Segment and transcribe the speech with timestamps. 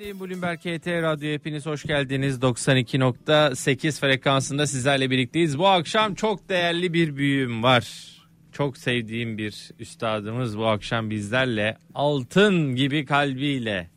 [0.00, 2.38] Efendim Bloomberg KT Radyo hepiniz hoş geldiniz.
[2.38, 5.58] 92.8 frekansında sizlerle birlikteyiz.
[5.58, 7.86] Bu akşam çok değerli bir büyüğüm var.
[8.52, 11.76] Çok sevdiğim bir üstadımız bu akşam bizlerle.
[11.94, 13.90] Altın gibi kalbiyle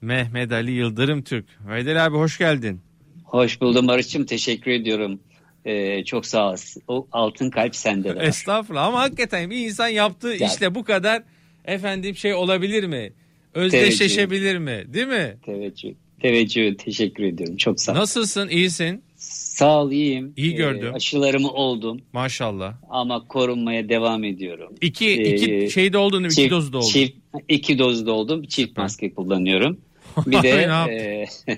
[0.00, 1.46] Mehmet Ali Yıldırım Türk.
[1.60, 2.80] Mehmet Ali abi hoş geldin.
[3.24, 5.20] Hoş buldum Barış'cığım teşekkür ediyorum.
[5.64, 6.56] Ee, çok sağ ol.
[6.88, 8.24] O altın kalp sende de var.
[8.24, 11.22] Estağfurullah ama hakikaten bir insan yaptığı işte bu kadar
[11.64, 13.12] efendim şey olabilir mi?
[13.54, 14.84] Özdeşleşebilir mi?
[14.88, 15.36] Değil mi?
[15.46, 15.90] Teveccüh.
[16.22, 17.56] Teveccüh teşekkür ediyorum.
[17.56, 17.96] Çok sağ ol.
[17.96, 18.48] Nasılsın?
[18.48, 19.02] İyisin?
[19.16, 20.32] Sağ ol iyiyim.
[20.36, 20.88] İyi gördüm.
[20.92, 22.74] Ee, aşılarımı oldum Maşallah.
[22.90, 24.74] ama korunmaya devam ediyorum.
[24.80, 26.24] İki, Ee, iki şeyde oldun?
[26.24, 26.88] İki dozda oldun.
[26.88, 27.16] Çift,
[27.48, 28.42] iki dozda oldum.
[28.44, 29.80] Çift maske kullanıyorum.
[30.26, 31.26] Bir de e,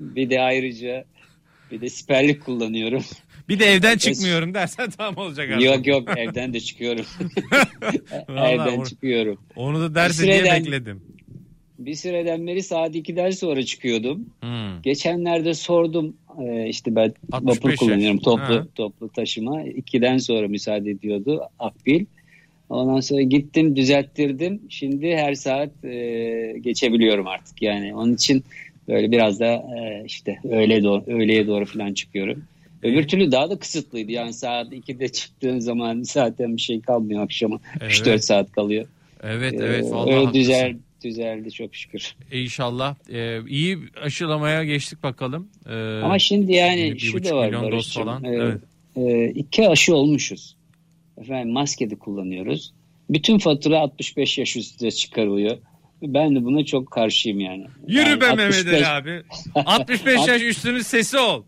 [0.00, 1.04] bir de ayrıca
[1.72, 3.04] bir de siperlik kullanıyorum.
[3.48, 5.64] Bir de evden çıkmıyorum dersen tamam olacak artık.
[5.66, 7.06] yok yok evden de çıkıyorum.
[8.28, 9.38] Evden çıkıyorum.
[9.56, 11.02] onu da derse diye bekledim.
[11.80, 14.26] Bir süreden beri saat 2'den sonra çıkıyordum.
[14.40, 14.82] Hmm.
[14.82, 18.66] Geçenlerde sordum e, işte ben 65 vapur kullanıyorum toplu Ha.
[18.74, 19.62] toplu taşıma.
[19.62, 22.04] 2'den sonra müsaade ediyordu Akbil.
[22.70, 24.60] Ondan sonra gittim düzelttirdim.
[24.68, 27.94] Şimdi her saat e, geçebiliyorum artık yani.
[27.94, 28.44] Onun için
[28.88, 32.44] böyle biraz da e, işte öğle doğru, öğleye doğru falan çıkıyorum.
[32.82, 34.12] Öbür türlü daha da kısıtlıydı.
[34.12, 37.60] Yani saat 2'de çıktığın zaman zaten bir şey kalmıyor akşama.
[37.80, 37.92] Evet.
[37.92, 38.86] 3-4 saat kalıyor.
[39.22, 42.14] Evet evet vallahi öyle düzel, düzeldi çok şükür.
[42.32, 45.48] İnşallah ee, iyi aşılamaya geçtik bakalım.
[45.66, 48.04] Ee, Ama şimdi yani bir- şu da var Barış'cığım.
[48.04, 48.60] falan, Ee, evet.
[48.96, 50.56] e, iki aşı olmuşuz.
[51.20, 52.72] Efendim maske de kullanıyoruz.
[53.10, 55.58] Bütün fatura 65 yaş üstüne çıkarılıyor.
[56.02, 57.66] Ben de buna çok karşıyım yani.
[57.88, 59.22] Yürü Yani be 65 Mehmet Ali abi.
[59.66, 61.44] 65 yaş üstünün sesi ol.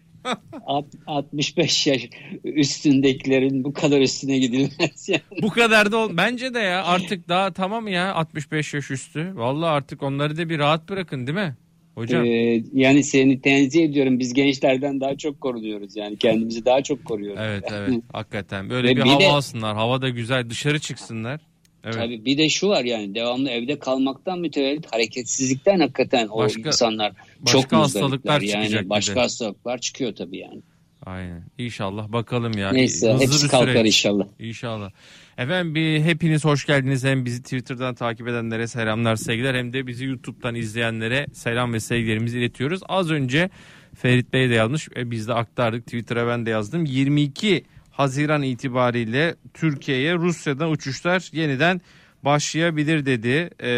[0.66, 2.08] Alt- 65 yaş
[2.44, 5.42] üstündekilerin bu kadar üstüne gidilmez yani.
[5.42, 6.10] Bu kadar da ol.
[6.12, 9.32] Bence de ya artık daha tamam ya 65 yaş üstü.
[9.34, 11.56] Vallahi artık onları da bir rahat bırakın değil mi?
[11.94, 12.24] Hocam.
[12.24, 14.18] Ee, yani seni tenzih ediyorum.
[14.18, 16.16] Biz gençlerden daha çok korunuyoruz yani.
[16.16, 17.40] Kendimizi daha çok koruyoruz.
[17.44, 19.74] Evet evet hakikaten böyle Ve bir bir hava de- alsınlar.
[19.76, 21.40] Hava da güzel dışarı çıksınlar.
[21.84, 21.94] Evet.
[21.94, 27.12] Tabii bir de şu var yani devamlı evde kalmaktan mütevellit hareketsizlikten hakikaten o Başka- insanlar
[27.40, 29.20] başka çok hastalıklar yani başka de.
[29.20, 30.62] hastalıklar çıkıyor tabii yani.
[31.06, 31.44] Aynen.
[31.58, 32.72] İnşallah bakalım ya.
[32.72, 33.86] Neyse Hızlı hepsi kalkar süreç.
[33.86, 34.26] inşallah.
[34.38, 34.90] İnşallah.
[35.38, 37.04] Efendim bir hepiniz hoş geldiniz.
[37.04, 42.38] Hem bizi Twitter'dan takip edenlere selamlar sevgiler hem de bizi YouTube'dan izleyenlere selam ve sevgilerimizi
[42.38, 42.80] iletiyoruz.
[42.88, 43.50] Az önce
[43.94, 45.84] Ferit Bey de yazmış ve biz de aktardık.
[45.86, 46.84] Twitter'a ben de yazdım.
[46.84, 51.80] 22 Haziran itibariyle Türkiye'ye Rusya'dan uçuşlar yeniden
[52.22, 53.50] başlayabilir dedi.
[53.60, 53.68] Ee,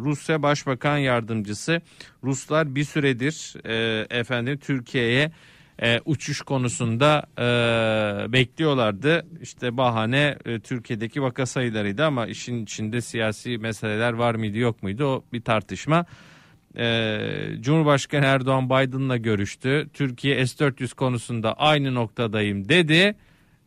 [0.00, 1.80] Rusya Başbakan Yardımcısı
[2.24, 5.30] Ruslar bir süredir e, efendim Türkiye'ye
[5.82, 9.26] e, uçuş konusunda e, bekliyorlardı.
[9.42, 15.04] İşte bahane e, Türkiye'deki vaka sayılarıydı ama işin içinde siyasi meseleler var mıydı yok muydu
[15.06, 16.04] o bir tartışma.
[16.78, 17.18] E,
[17.60, 19.88] Cumhurbaşkanı Erdoğan Biden'la görüştü.
[19.92, 23.14] Türkiye S-400 konusunda aynı noktadayım dedi.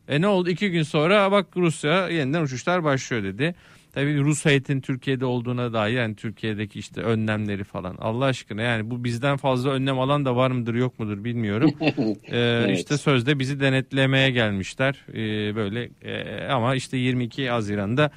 [0.08, 0.50] E ne oldu?
[0.50, 3.54] İki gün sonra bak Rusya yeniden uçuşlar başlıyor dedi.
[3.92, 7.96] Tabii Rus heyetin Türkiye'de olduğuna dair yani Türkiye'deki işte önlemleri falan.
[7.98, 11.70] Allah aşkına yani bu bizden fazla önlem alan da var mıdır yok mudur bilmiyorum.
[11.80, 12.78] Ee, Evet.
[12.78, 15.04] İşte sözde bizi denetlemeye gelmişler.
[15.08, 18.10] Ee, böyle e, ama işte 22 Haziran'da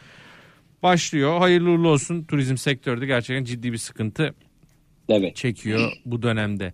[0.84, 1.40] başlıyor.
[1.40, 2.24] Hayırlı uğurlu olsun.
[2.24, 4.34] Turizm sektörde gerçekten ciddi bir sıkıntı
[5.10, 5.36] Evet.
[5.36, 6.74] çekiyor bu dönemde.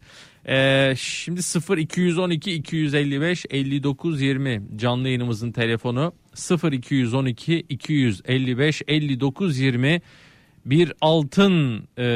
[0.49, 10.01] Ee, şimdi 0 212 255 59 20 canlı yayınımızın telefonu 0 212 255 59 20
[10.65, 12.07] bir altın e,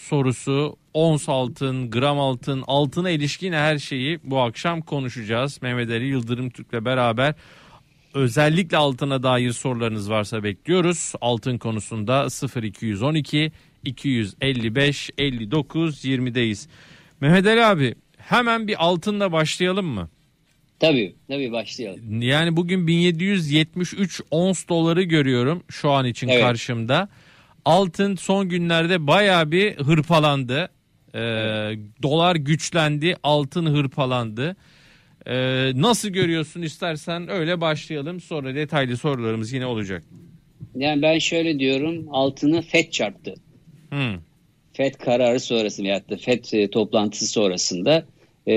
[0.00, 5.62] sorusu ons altın gram altın altına ilişkin her şeyi bu akşam konuşacağız.
[5.62, 7.34] Mehmet Ali Yıldırım Türk'le beraber
[8.14, 11.12] özellikle altına dair sorularınız varsa bekliyoruz.
[11.20, 12.26] Altın konusunda
[12.62, 13.52] 0212
[13.86, 16.68] 255 59 20'deyiz.
[17.20, 20.08] Mehmet Ali abi hemen bir altınla başlayalım mı?
[20.80, 22.22] Tabii tabii başlayalım.
[22.22, 26.40] Yani bugün 1773 ons doları görüyorum şu an için Evet.
[26.40, 27.08] karşımda.
[27.64, 30.68] Altın son günlerde baya bir hırpalandı.
[31.14, 31.18] Ee,
[32.02, 34.56] Dolar güçlendi, altın hırpalandı.
[35.26, 38.20] Ee, nasıl görüyorsun istersen öyle başlayalım.
[38.20, 40.02] Sonra detaylı sorularımız yine olacak.
[40.74, 43.34] Yani ben şöyle diyorum altını FED çarptı.
[43.90, 44.20] Hmm.
[44.72, 48.06] FED kararı sonrası veyahut da FED e, toplantısı sonrasında
[48.46, 48.54] e,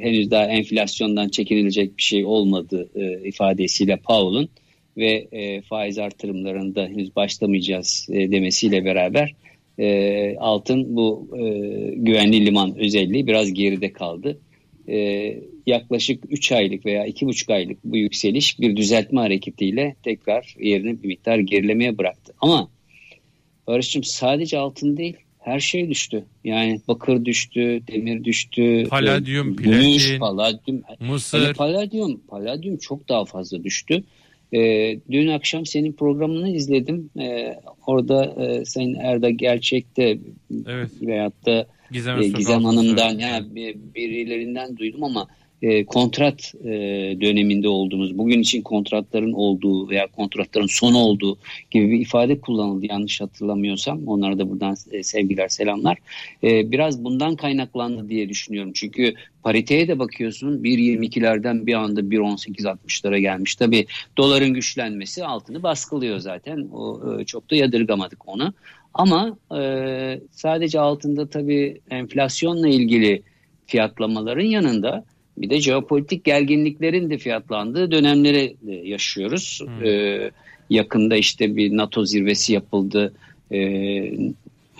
[0.00, 4.48] henüz daha enflasyondan çekinilecek bir şey olmadı e, ifadesiyle Powell'ın
[4.96, 9.34] ve e, faiz artırımlarında henüz başlamayacağız e, demesiyle beraber
[9.78, 11.40] e, altın bu e,
[11.94, 14.38] güvenli liman özelliği biraz geride kaldı.
[14.88, 21.08] E, yaklaşık 3 aylık veya 2,5 aylık bu yükseliş bir düzeltme hareketiyle tekrar yerini bir
[21.08, 22.34] miktar gerilemeye bıraktı.
[22.40, 22.70] Ama
[23.66, 26.24] Barış'cığım sadece altın değil her şey düştü.
[26.44, 31.42] Yani bakır düştü, demir düştü, paladyum, gümüş, platin, paladyum, mısır.
[31.42, 34.04] Yani paladyum, paladyum çok daha fazla düştü.
[34.54, 37.10] Ee, dün akşam senin programını izledim.
[37.20, 40.18] Ee, orada e, Sayın Erda Gerçek'te
[40.66, 40.90] evet.
[41.02, 43.46] veyahut da Gizem, e, Gizem Hanım'dan yani
[43.94, 45.28] birilerinden duydum ama
[45.62, 46.70] e, kontrat e,
[47.20, 51.38] döneminde olduğumuz, bugün için kontratların olduğu veya kontratların sonu olduğu
[51.70, 54.08] gibi bir ifade kullanıldı yanlış hatırlamıyorsam.
[54.08, 55.98] Onlara da buradan e, sevgiler, selamlar.
[56.44, 58.72] E, biraz bundan kaynaklandı diye düşünüyorum.
[58.74, 63.56] Çünkü pariteye de bakıyorsun 1.22'lerden bir anda 1.18-60'lara gelmiş.
[63.56, 63.86] Tabi
[64.16, 66.68] doların güçlenmesi altını baskılıyor zaten.
[66.72, 68.54] O e, çok da yadırgamadık onu.
[68.94, 73.22] Ama e, sadece altında tabii enflasyonla ilgili
[73.66, 75.04] fiyatlamaların yanında
[75.38, 79.60] bir de jeopolitik gerginliklerin de fiyatlandığı dönemleri yaşıyoruz.
[79.64, 79.84] Hmm.
[79.84, 80.30] Ee,
[80.70, 83.14] yakında işte bir NATO zirvesi yapıldı.
[83.52, 84.12] Ee,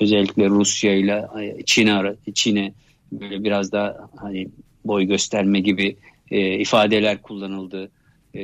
[0.01, 1.27] özellikle Rusya ile
[1.67, 2.73] Çin'e Çin'e
[3.13, 4.49] böyle biraz daha hani
[4.85, 5.97] boy gösterme gibi
[6.31, 7.91] e, ifadeler kullanıldı.
[8.35, 8.43] E,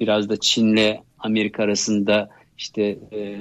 [0.00, 3.38] biraz da Çin'le Amerika arasında işte e,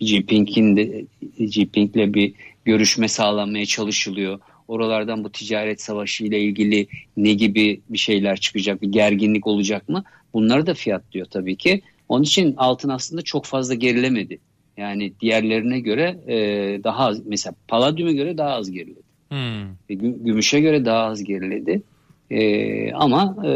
[0.00, 1.04] Jinping'in de
[1.38, 2.32] Jinping'le bir
[2.64, 4.38] görüşme sağlanmaya çalışılıyor.
[4.70, 6.86] Oralardan bu ticaret savaşı ile ilgili
[7.16, 10.04] ne gibi bir şeyler çıkacak, bir gerginlik olacak mı?
[10.34, 11.82] Bunları da fiyatlıyor tabii ki.
[12.08, 14.38] Onun için altın aslında çok fazla gerilemedi.
[14.76, 16.36] Yani diğerlerine göre e,
[16.84, 19.00] daha az, mesela paladyuma göre daha az geriledi.
[19.28, 19.62] Hmm.
[19.88, 21.82] E, gümüşe göre daha az geriledi.
[22.30, 23.50] E, ama e,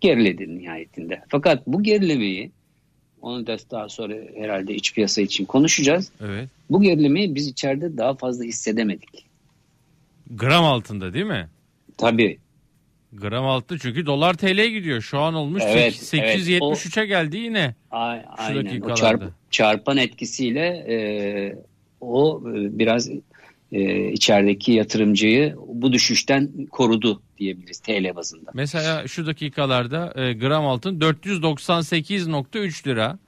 [0.00, 1.22] geriledi nihayetinde.
[1.28, 2.50] Fakat bu gerilemeyi
[3.22, 6.12] onu da daha sonra herhalde iç piyasa için konuşacağız.
[6.20, 6.48] Evet.
[6.70, 9.29] Bu gerilemeyi biz içeride daha fazla hissedemedik.
[10.30, 11.48] Gram altında değil mi?
[11.98, 12.38] Tabii.
[13.12, 15.00] Gram altı çünkü dolar TL'ye gidiyor.
[15.00, 17.74] Şu an olmuş evet, 873'e evet, geldi yine.
[17.90, 18.80] aynen.
[18.80, 20.96] O çarp, çarpan etkisiyle e,
[22.00, 23.10] o e, biraz
[23.72, 28.50] e, içerideki yatırımcıyı bu düşüşten korudu diyebiliriz TL bazında.
[28.54, 33.18] Mesela şu dakikalarda e, gram altın 498.3 lira.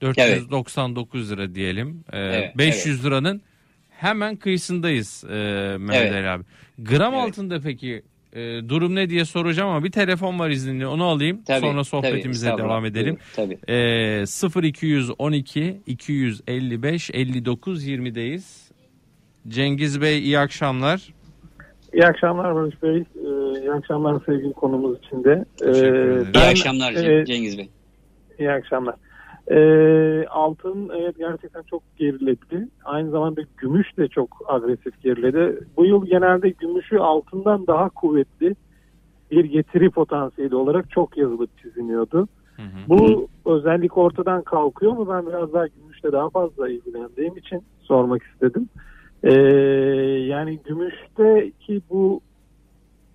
[0.00, 1.30] 499 evet.
[1.30, 2.04] lira diyelim.
[2.12, 3.04] E, evet, 500 evet.
[3.04, 3.42] liranın
[4.04, 5.34] hemen kıyısındayız e,
[5.78, 6.12] Mehmet evet.
[6.12, 6.44] Ali abi.
[6.78, 7.24] Gram evet.
[7.24, 8.02] altında peki
[8.32, 11.42] e, durum ne diye soracağım ama bir telefon var izinli onu alayım.
[11.46, 13.18] Tabii, Sonra sohbetimize tabii, devam edelim.
[13.36, 13.58] Tabii.
[13.68, 18.70] E, 0212 255 59 20'deyiz.
[19.48, 21.14] Cengiz Bey iyi akşamlar.
[21.92, 22.96] İyi akşamlar Barış Bey.
[22.96, 25.44] Ee, iyi akşamlar sevgili konumuz içinde.
[25.62, 27.68] Ee, ben, iyi akşamlar e, Cengiz Bey.
[28.38, 28.94] İyi akşamlar.
[29.50, 29.58] E,
[30.26, 32.68] altın evet gerçekten çok geriledi.
[32.84, 35.64] Aynı zamanda gümüş de çok agresif geriledi.
[35.76, 38.54] Bu yıl genelde gümüşü altından daha kuvvetli
[39.30, 42.28] bir getiri potansiyeli olarak çok yazılıp çiziniyordu.
[42.56, 42.88] Hı hı.
[42.88, 45.08] Bu özellik ortadan kalkıyor mu?
[45.10, 48.68] Ben biraz daha gümüşle daha fazla ilgilendiğim için sormak istedim.
[49.22, 49.32] Ee,
[50.28, 52.20] yani gümüşteki bu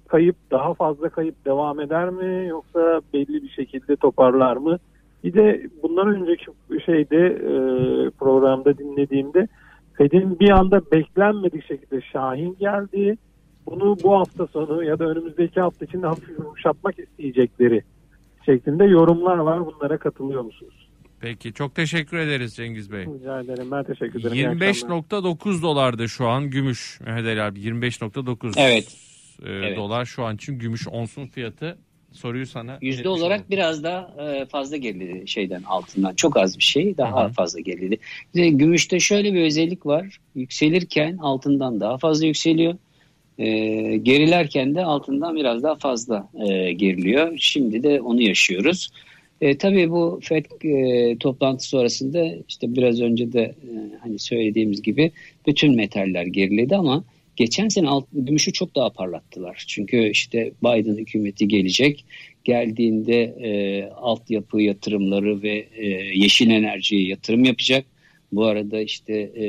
[0.07, 4.77] kayıp daha fazla kayıp devam eder mi yoksa belli bir şekilde toparlar mı?
[5.23, 6.45] Bir de bundan önceki
[6.85, 7.53] şeyde e,
[8.09, 9.47] programda dinlediğimde
[9.97, 13.17] Fed'in bir anda beklenmedik şekilde Şahin geldi.
[13.65, 17.83] Bunu bu hafta sonu ya da önümüzdeki hafta içinde hafif yumuşatmak isteyecekleri
[18.45, 19.65] şeklinde yorumlar var.
[19.65, 20.89] Bunlara katılıyor musunuz?
[21.19, 23.05] Peki çok teşekkür ederiz Cengiz Bey.
[23.05, 24.59] Rica ederim ben teşekkür ederim.
[24.59, 28.97] 25.9 dolardı şu an gümüş Mehmet Ali abi 25.9 evet.
[29.45, 29.77] E, evet.
[29.77, 31.77] dolar şu an için gümüş onsun fiyatı
[32.11, 33.51] soruyu sana yüzde olarak oldum.
[33.51, 37.33] biraz daha e, fazla geriledi şeyden altından çok az bir şey daha Hı-hı.
[37.33, 37.97] fazla geriledi.
[38.33, 42.75] İşte gümüşte şöyle bir özellik var yükselirken altından daha fazla yükseliyor.
[43.37, 43.47] E,
[43.97, 47.33] gerilerken de altından biraz daha fazla e, geriliyor.
[47.37, 48.89] Şimdi de onu yaşıyoruz.
[49.41, 55.11] E, tabii bu FED e, toplantısı sonrasında işte biraz önce de e, hani söylediğimiz gibi
[55.47, 57.03] bütün metaller geriledi ama
[57.39, 59.63] Geçen sene alt, gümüşü çok daha parlattılar.
[59.67, 62.05] Çünkü işte Biden hükümeti gelecek.
[62.43, 67.85] Geldiğinde e, altyapı yatırımları ve e, yeşil enerjiye yatırım yapacak.
[68.31, 69.45] Bu arada işte e,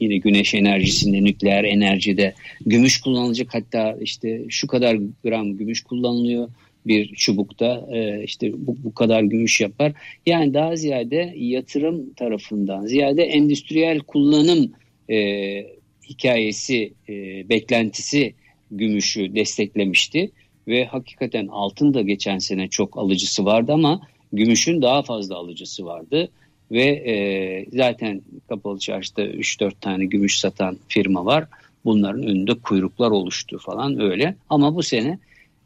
[0.00, 2.34] yine güneş enerjisinde, nükleer enerjide
[2.66, 3.54] gümüş kullanılacak.
[3.54, 6.48] Hatta işte şu kadar gram gümüş kullanılıyor
[6.86, 9.92] bir çubukta e, işte bu, bu kadar gümüş yapar.
[10.26, 14.72] Yani daha ziyade yatırım tarafından ziyade endüstriyel kullanım
[15.10, 15.77] e,
[16.08, 17.12] hikayesi, e,
[17.48, 18.34] beklentisi
[18.70, 20.30] gümüşü desteklemişti.
[20.68, 24.00] Ve hakikaten altın da geçen sene çok alıcısı vardı ama
[24.32, 26.28] gümüşün daha fazla alıcısı vardı.
[26.70, 31.44] Ve e, zaten kapalı çarşıda 3-4 tane gümüş satan firma var.
[31.84, 34.34] Bunların önünde kuyruklar oluştu falan öyle.
[34.50, 35.18] Ama bu sene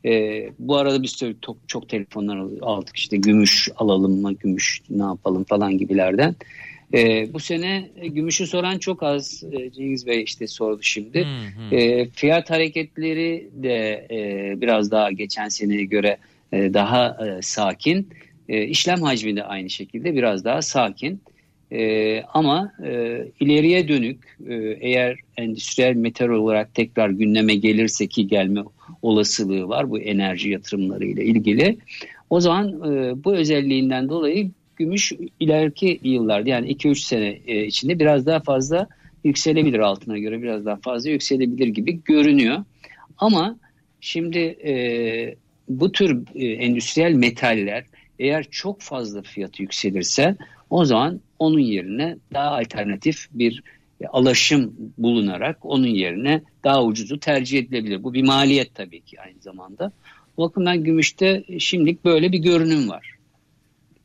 [0.05, 5.45] e, bu arada biz çok, çok telefonlar aldık işte gümüş alalım mı, gümüş ne yapalım
[5.45, 6.35] falan gibilerden.
[6.95, 9.45] E, bu sene gümüşü soran çok az.
[9.53, 11.27] E, Cengiz Bey işte sordu şimdi.
[11.73, 16.19] E, fiyat hareketleri de e, biraz daha geçen seneye göre
[16.53, 18.09] e, daha e, sakin.
[18.49, 21.21] E, işlem hacmi de aynı şekilde biraz daha sakin.
[21.73, 28.61] E, ama e, ileriye dönük e, eğer endüstriyel metal olarak tekrar gündeme gelirse ki gelme
[29.03, 31.79] olasılığı var bu enerji yatırımları ile ilgili.
[32.31, 34.51] O zaman e, bu özelliğinden dolayı
[34.83, 38.89] gümüş ileriki yıllarda yani 2-3 sene e, içinde biraz daha fazla
[39.25, 42.65] yükselebilir altına göre biraz daha fazla yükselebilir gibi görünüyor.
[43.19, 43.57] Ama
[44.01, 44.75] şimdi e,
[45.69, 47.85] bu tür e, endüstriyel metaller
[48.19, 50.37] eğer çok fazla fiyatı yükselirse
[50.71, 53.63] o zaman onun yerine daha alternatif bir
[54.09, 58.03] alaşım bulunarak onun yerine daha ucuzu tercih edilebilir.
[58.03, 59.93] Bu bir maliyet tabii ki aynı zamanda.
[60.37, 63.22] O bakımdan gümüşte şimdilik böyle bir görünüm var.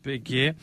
[0.08, 0.54] Peki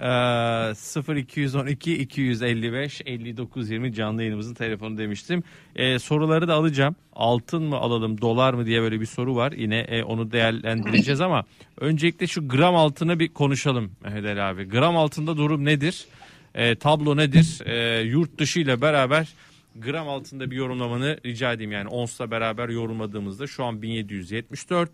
[0.00, 5.42] e, 0212 255 59 20 canlı yayınımızın telefonu demiştim.
[5.76, 6.96] E, soruları da alacağım.
[7.12, 9.52] Altın mı alalım dolar mı diye böyle bir soru var.
[9.52, 11.44] Yine e, onu değerlendireceğiz ama
[11.76, 14.68] öncelikle şu gram altını bir konuşalım Ali abi.
[14.68, 16.06] Gram altında durum nedir?
[16.54, 17.60] E, tablo nedir?
[17.66, 19.28] E, yurt dışı ile beraber
[19.76, 21.72] gram altında bir yorumlamanı rica edeyim.
[21.72, 24.90] Yani onsla beraber yorumladığımızda şu an 1774.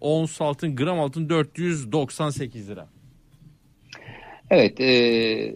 [0.00, 2.88] Ons altın gram altın 498 lira.
[4.52, 5.54] Evet, e,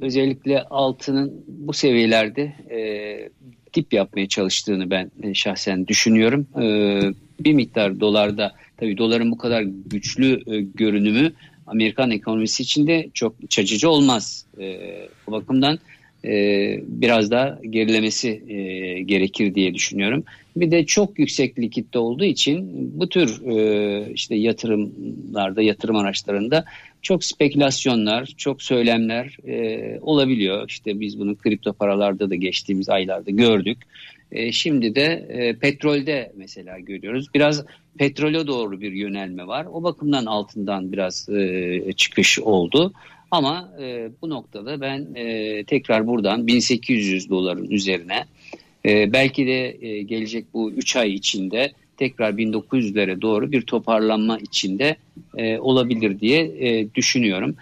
[0.00, 2.78] özellikle altının bu seviyelerde e,
[3.74, 6.46] dip yapmaya çalıştığını ben e, şahsen düşünüyorum.
[6.62, 6.64] E,
[7.44, 11.32] bir miktar dolarda, tabii doların bu kadar güçlü e, görünümü
[11.66, 14.46] Amerikan ekonomisi için de çok iç açıcı olmaz.
[14.60, 14.78] E,
[15.26, 15.78] o bakımdan
[16.24, 16.30] e,
[16.86, 18.56] biraz daha gerilemesi e,
[19.06, 20.24] gerekir diye düşünüyorum.
[20.56, 22.70] Bir de çok yüksek likitte olduğu için
[23.00, 26.64] bu tür e, işte yatırımlarda, yatırım araçlarında
[27.02, 30.68] çok spekülasyonlar, çok söylemler e, olabiliyor.
[30.68, 33.78] İşte biz bunu kripto paralarda da geçtiğimiz aylarda gördük.
[34.32, 37.26] E, şimdi de e, petrolde mesela görüyoruz.
[37.34, 37.64] Biraz
[37.98, 39.66] petrole doğru bir yönelme var.
[39.72, 42.92] O bakımdan altından biraz e, çıkış oldu.
[43.30, 48.24] Ama e, bu noktada ben e, tekrar buradan 1800 doların üzerine
[48.86, 54.96] e, belki de e, gelecek bu 3 ay içinde tekrar 1900'lere doğru bir toparlanma içinde
[55.36, 57.56] e, olabilir diye e, düşünüyorum.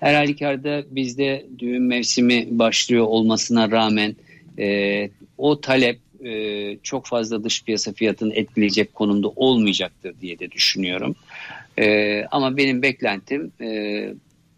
[0.00, 4.16] Her halükarda bizde düğün mevsimi başlıyor olmasına rağmen
[4.58, 11.14] e, o talep e, çok fazla dış piyasa fiyatını etkileyecek konumda olmayacaktır diye de düşünüyorum.
[11.78, 14.08] E, ama benim beklentim e,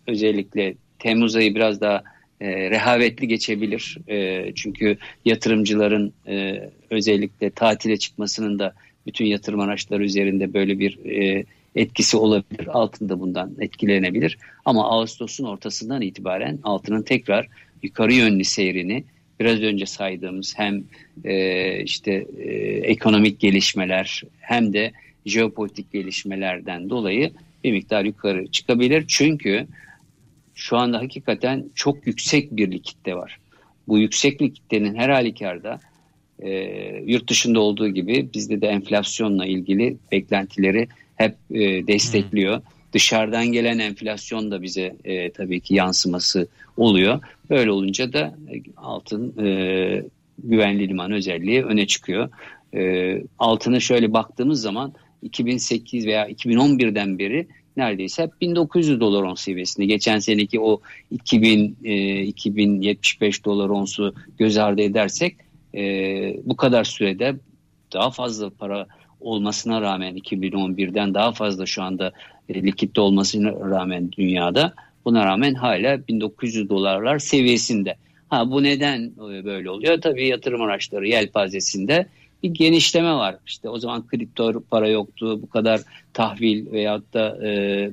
[0.06, 2.02] özellikle Temmuz ayı biraz daha
[2.40, 3.98] e, rehavetli geçebilir.
[4.08, 8.74] E, çünkü yatırımcıların e, özellikle tatile çıkmasının da
[9.06, 11.44] bütün yatırım araçları üzerinde böyle bir e,
[11.74, 12.66] etkisi olabilir.
[12.66, 14.38] Altında bundan etkilenebilir.
[14.64, 17.48] Ama Ağustos'un ortasından itibaren altının tekrar
[17.82, 19.04] yukarı yönlü seyrini
[19.40, 20.84] biraz önce saydığımız hem
[21.24, 24.92] e, işte e, ekonomik gelişmeler hem de
[25.26, 27.30] jeopolitik gelişmelerden dolayı
[27.64, 29.04] bir miktar yukarı çıkabilir.
[29.08, 29.66] Çünkü
[30.60, 33.38] şu anda hakikaten çok yüksek bir likitte var.
[33.88, 35.80] Bu yüksek likittenin her halükarda
[36.38, 36.50] e,
[37.06, 42.56] yurt dışında olduğu gibi bizde de enflasyonla ilgili beklentileri hep e, destekliyor.
[42.56, 42.64] Hmm.
[42.92, 47.20] Dışarıdan gelen enflasyon da bize e, tabii ki yansıması oluyor.
[47.50, 50.02] Böyle olunca da e, altın e,
[50.38, 52.28] güvenli liman özelliği öne çıkıyor.
[52.74, 57.46] E, altına şöyle baktığımız zaman 2008 veya 2011'den beri
[57.80, 59.86] neredeyse hep 1900 dolar on seviyesinde.
[59.86, 65.36] Geçen seneki o 2000 e, 2075 dolar onsu göz ardı edersek
[65.74, 65.82] e,
[66.44, 67.36] bu kadar sürede
[67.92, 68.86] daha fazla para
[69.20, 72.12] olmasına rağmen 2011'den daha fazla şu anda
[72.48, 77.96] e, likitte olmasına rağmen dünyada buna rağmen hala 1900 dolarlar seviyesinde.
[78.28, 80.00] Ha bu neden e, böyle oluyor?
[80.00, 82.06] Tabii yatırım araçları yelpazesinde
[82.42, 83.36] bir genişleme var.
[83.46, 85.80] İşte o zaman kripto para yoktu, bu kadar
[86.12, 87.90] tahvil veyahut da e,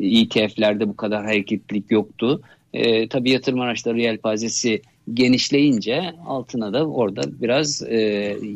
[0.00, 2.42] ETF'lerde bu kadar hareketlilik yoktu.
[2.72, 4.82] E, tabii yatırım araçları yelpazesi
[5.14, 7.98] genişleyince altına da orada biraz e,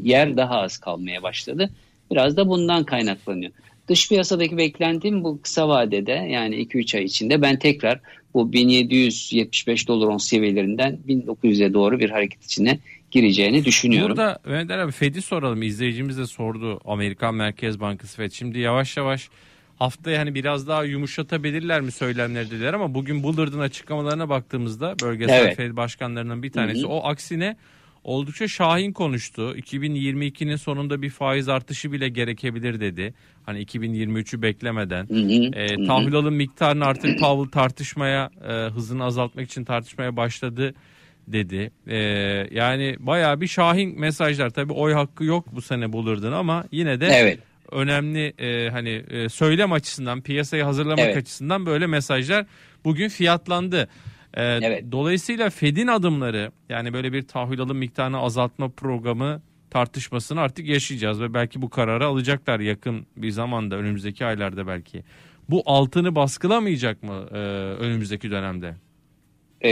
[0.02, 1.70] yer daha az kalmaya başladı.
[2.10, 3.52] Biraz da bundan kaynaklanıyor.
[3.88, 8.00] Dış piyasadaki beklentim bu kısa vadede yani 2-3 ay içinde ben tekrar
[8.34, 12.78] bu 1775 dolar on seviyelerinden 1900'e doğru bir hareket içine
[13.14, 14.08] gireceğini düşünüyorum.
[14.08, 15.62] Burada Mehmet abi Fed'i soralım.
[15.62, 18.32] İzleyicimiz de sordu Amerikan Merkez Bankası Fed.
[18.32, 19.28] Şimdi yavaş yavaş
[19.78, 25.56] haftaya hani biraz daha yumuşatabilirler mi söylemleri dediler ama bugün Bullard'ın açıklamalarına baktığımızda bölgesel evet.
[25.56, 26.88] Fed başkanlarının bir tanesi Hı-hı.
[26.88, 27.56] o aksine
[28.04, 29.56] oldukça şahin konuştu.
[29.56, 33.14] 2022'nin sonunda bir faiz artışı bile gerekebilir dedi.
[33.46, 35.08] Hani 2023'ü beklemeden.
[35.08, 40.74] Hı hı, E, tahvil alım miktarını artık Powell tartışmaya e, hızını azaltmak için tartışmaya başladı
[41.26, 41.70] dedi.
[41.86, 41.96] E,
[42.50, 44.50] yani bayağı bir şahin mesajlar.
[44.50, 47.38] Tabii oy hakkı yok bu sene Bullard'ın ama yine de Evet.
[47.72, 51.16] önemli e, hani e, söylem açısından piyasayı hazırlamak Evet.
[51.16, 52.46] açısından böyle mesajlar
[52.84, 53.88] bugün fiyatlandı.
[54.34, 54.84] E, Evet.
[54.92, 61.34] Dolayısıyla Fed'in adımları yani böyle bir tahvil alım miktarını azaltma programı tartışmasını artık yaşayacağız ve
[61.34, 65.04] belki bu kararı alacaklar yakın bir zamanda önümüzdeki aylarda belki.
[65.50, 67.36] Bu altını baskılamayacak mı e,
[67.80, 68.74] önümüzdeki dönemde?
[69.64, 69.70] E,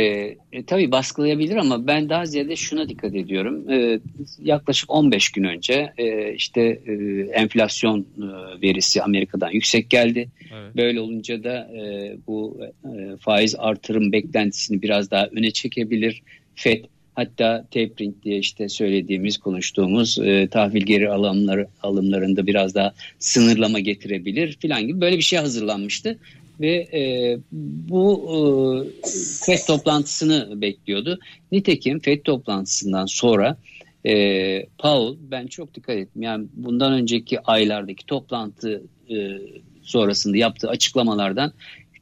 [0.53, 3.71] e, tabii baskılayabilir ama ben daha ziyade şuna dikkat ediyorum.
[3.71, 4.01] E,
[4.39, 6.93] yaklaşık 15 gün önce e, işte e,
[7.33, 8.27] enflasyon e,
[8.63, 10.29] verisi Amerika'dan yüksek geldi.
[10.41, 10.77] Evet.
[10.77, 16.23] Böyle olunca da e, bu e, faiz artırım beklentisini biraz daha öne çekebilir.
[16.55, 16.85] FED
[17.15, 24.57] hatta tapering diye işte söylediğimiz konuştuğumuz e, tahvil geri alımları alımlarında biraz daha sınırlama getirebilir
[24.61, 26.19] filan gibi böyle bir şey hazırlanmıştı
[26.61, 29.09] ve e, bu e,
[29.47, 31.19] FED toplantısını bekliyordu.
[31.53, 33.57] Nitekim FED toplantısından sonra
[34.05, 36.23] e, Powell ben çok dikkat ettim.
[36.23, 39.39] Yani bundan önceki aylardaki toplantı e,
[39.83, 41.53] sonrasında yaptığı açıklamalardan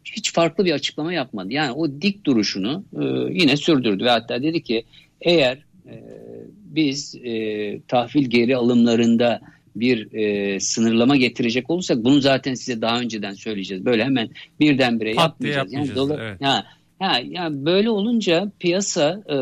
[0.04, 1.52] hiç farklı bir açıklama yapmadı.
[1.52, 3.04] Yani o dik duruşunu e,
[3.40, 4.84] yine sürdürdü ve hatta dedi ki
[5.20, 6.04] eğer e,
[6.64, 9.40] biz e, tahvil geri alımlarında
[9.76, 13.84] bir e, sınırlama getirecek olursak bunu zaten size daha önceden söyleyeceğiz.
[13.84, 14.28] Böyle hemen
[14.60, 15.72] birdenbire Pat yapmayacağız.
[15.72, 16.40] Yani yapmayacağız, dola- evet.
[16.42, 16.64] ha,
[16.98, 19.36] ha, yani böyle olunca piyasa e,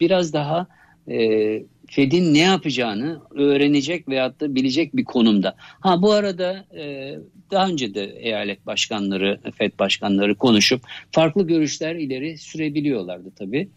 [0.00, 0.66] biraz daha
[1.10, 5.54] e, Fed'in ne yapacağını öğrenecek veyahut da bilecek bir konumda.
[5.58, 7.14] Ha bu arada e,
[7.50, 13.68] daha önce de eyalet başkanları, Fed başkanları konuşup farklı görüşler ileri sürebiliyorlardı tabii.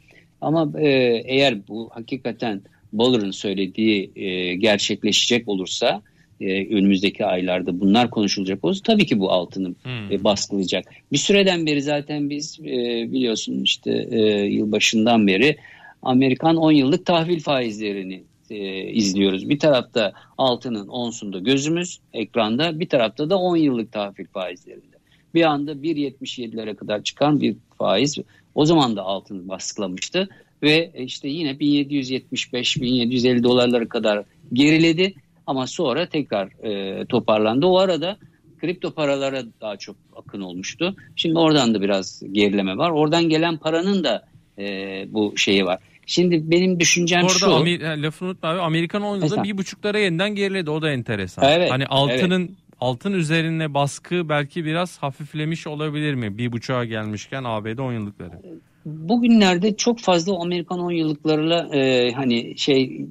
[0.41, 0.87] Ama e,
[1.25, 2.61] eğer bu hakikaten
[2.93, 6.01] Boller'ın söylediği e, gerçekleşecek olursa
[6.41, 10.11] e, önümüzdeki aylarda bunlar konuşulacak olursa tabii ki bu altını Hmm.
[10.11, 10.85] e, baskılayacak.
[11.11, 12.73] Bir süreden beri zaten biz e,
[13.11, 15.57] biliyorsun işte e, yılbaşından beri
[16.01, 19.49] Amerikan 10 yıllık tahvil faizlerini e, izliyoruz.
[19.49, 24.99] Bir tarafta altının onsunda gözümüz ekranda bir tarafta da 10 yıllık tahvil faizlerinde.
[25.33, 28.17] Bir anda 1.77'lere kadar çıkan bir faiz
[28.55, 30.29] o zaman da altını baskılamıştı
[30.63, 35.13] ve işte yine 1775-1750 dolarlara kadar geriledi
[35.47, 37.65] ama sonra tekrar e, toparlandı.
[37.65, 38.17] O arada
[38.61, 40.95] kripto paralara daha çok akın olmuştu.
[41.15, 42.89] Şimdi oradan da biraz gerileme var.
[42.91, 44.27] Oradan gelen paranın da
[44.59, 44.63] e,
[45.09, 45.79] bu şeyi var.
[46.05, 47.45] Şimdi benim düşüncem Orada şu.
[47.45, 49.43] Amer- lafını unutma abi Amerikan 10 yılda Mesela.
[49.43, 51.45] bir buçuklara yeniden geriledi o da enteresan.
[51.51, 56.37] Evet, hani altının altın üzerine baskı belki biraz hafiflemiş olabilir mi?
[56.37, 58.41] Bir buçuğa gelmişken ABD 10 yıllıkları.
[58.85, 63.01] Bugünlerde çok fazla Amerikan 10 yıllıklarla e, hani şey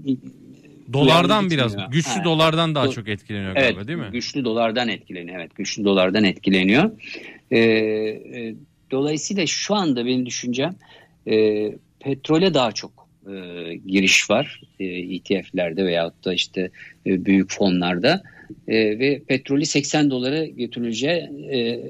[0.92, 1.70] Dolardan gitmiyor.
[1.70, 2.24] biraz güçlü Ha.
[2.24, 4.09] dolardan daha Do- çok etkileniyor Evet, galiba değil mi?
[4.12, 5.38] güçlü dolardan etkileniyor.
[5.40, 6.90] Evet, güçlü dolardan etkileniyor.
[7.50, 8.54] Ee, e,
[8.90, 10.74] dolayısıyla şu anda benim düşüncem
[11.26, 11.68] e,
[12.00, 13.35] petrole daha çok e,
[13.87, 16.70] giriş var e, ETF'lerde veyahut da işte
[17.07, 18.22] e, büyük fonlarda
[18.68, 21.20] E, ve petrolü 80 dolara götürüleceği
[21.52, 21.81] e,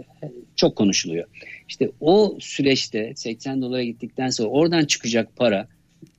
[0.56, 1.26] çok konuşuluyor.
[1.68, 5.68] İşte o süreçte 80 dolara gittikten sonra oradan çıkacak para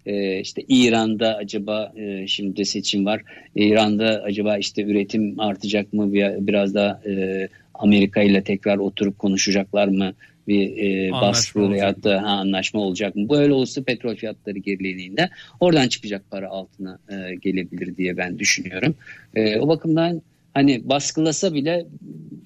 [0.06, 3.22] e, işte İran'da acaba e, şimdi seçim var.
[3.56, 6.14] İran'da acaba işte üretim artacak mı
[6.48, 10.14] biraz daha e, Amerika ile tekrar oturup konuşacaklar mı?
[10.48, 13.30] Bir e, baskı veyahut da ha, anlaşma olacak mı?
[13.30, 18.96] Böyle olursa petrol fiyatları gerilediğinde oradan çıkacak para altına e, gelebilir diye ben düşünüyorum.
[19.36, 20.22] E, o bakımdan
[20.54, 21.86] hani baskılasa bile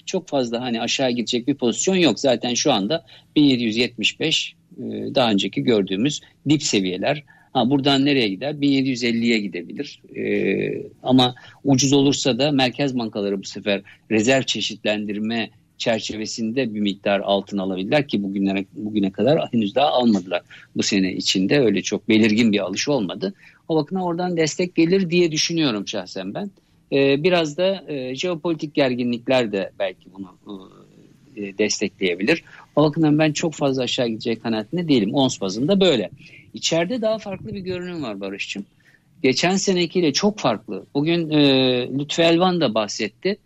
[0.06, 2.20] çok fazla hani aşağı gidecek bir pozisyon yok.
[2.20, 4.82] Zaten şu anda 1775 e,
[5.16, 7.24] daha önceki gördüğümüz dip seviyeler.
[7.54, 8.54] Ha, buradan nereye gider?
[8.54, 10.02] 1750'ye gidebilir.
[10.16, 10.24] E,
[11.04, 18.08] ama ucuz olursa da merkez bankaları bu sefer rezerv çeşitlendirme çerçevesinde bir miktar altın alabilirler
[18.08, 20.42] ki bugüne, bugüne kadar henüz daha almadılar.
[20.76, 23.34] Bu sene içinde öyle çok belirgin bir alış olmadı.
[23.68, 26.52] O bakımdan oradan destek gelir diye düşünüyorum şahsen ben.
[26.94, 30.72] Ee, biraz da e, jeopolitik gerginlikler de belki bunu
[31.36, 32.44] e, destekleyebilir.
[32.76, 35.14] O bakımdan ben çok fazla aşağı gidecek kanaatinde değilim.
[35.14, 36.10] Ons bazında böyle.
[36.54, 38.66] İçeride daha farklı bir görünüm var Barış'cığım.
[39.24, 40.86] Geçen senekiyle çok farklı.
[40.94, 41.40] Bugün e,
[42.00, 43.38] Lütfü Elvan da bahsetti.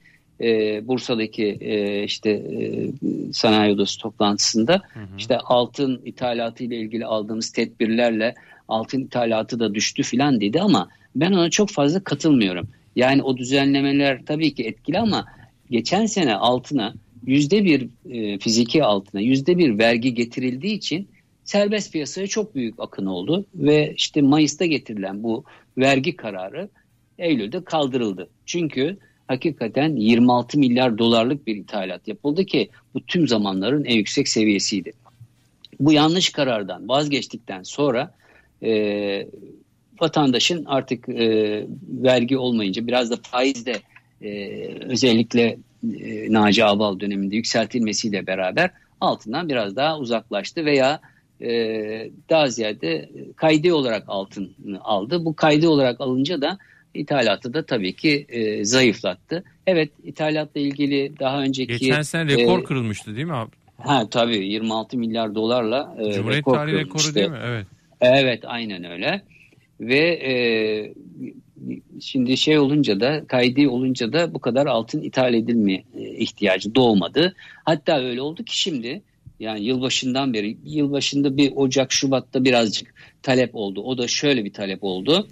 [0.42, 2.90] E, Bursa'daki e, işte e,
[3.34, 5.06] sanayi odası toplantısında Hı hı.
[5.18, 8.36] işte altın ithalatı ile ilgili aldığımız tedbirlerle
[8.68, 12.68] altın ithalatı da düştü filan dedi ama ben ona çok fazla katılmıyorum.
[12.98, 15.26] Yani o düzenlemeler tabii ki etkili ama
[15.72, 16.94] geçen sene altına
[17.26, 21.08] yüzde bir e, fiziki altına yüzde bir vergi getirildiği için
[21.44, 25.44] serbest piyasaya çok büyük akın oldu ve işte Mayıs'ta getirilen bu
[25.78, 26.70] vergi kararı
[27.18, 28.30] Eylül'de kaldırıldı.
[28.46, 34.94] Çünkü hakikaten 26 milyar dolarlık bir ithalat yapıldı ki bu tüm zamanların en yüksek seviyesiydi.
[35.80, 38.16] Bu yanlış karardan vazgeçtikten sonra
[38.64, 39.28] e,
[40.02, 43.82] vatandaşın artık e, vergi olmayınca biraz da faizde
[44.22, 45.58] e, özellikle
[46.00, 51.00] e, Naci Abal döneminde yükseltilmesiyle beraber altından biraz daha uzaklaştı veya
[51.42, 51.50] e,
[52.30, 55.26] daha ziyade kaydi olarak altın aldı.
[55.26, 56.58] Bu kaydı olarak alınca da
[56.94, 59.44] ithalatı da tabii ki e, zayıflattı.
[59.68, 61.78] Evet ithalatla ilgili daha önceki...
[61.78, 63.52] Geçen sene rekor e, kırılmıştı değil mi abi?
[63.78, 67.40] Ha tabii 26 milyar dolarla e, Cumhuriyet rekor tarihi rekoru değil mi?
[67.44, 67.68] Evet.
[68.02, 69.22] Evet aynen öyle.
[69.80, 70.34] Ve e,
[72.02, 77.36] şimdi şey olunca da kaydi olunca da bu kadar altın ithal edilme e, ihtiyacı doğmadı.
[77.64, 79.02] Hatta öyle oldu ki şimdi
[79.40, 83.82] yani yılbaşından beri yılbaşında bir Ocak Şubat'ta birazcık talep oldu.
[83.82, 85.28] O da şöyle bir talep oldu.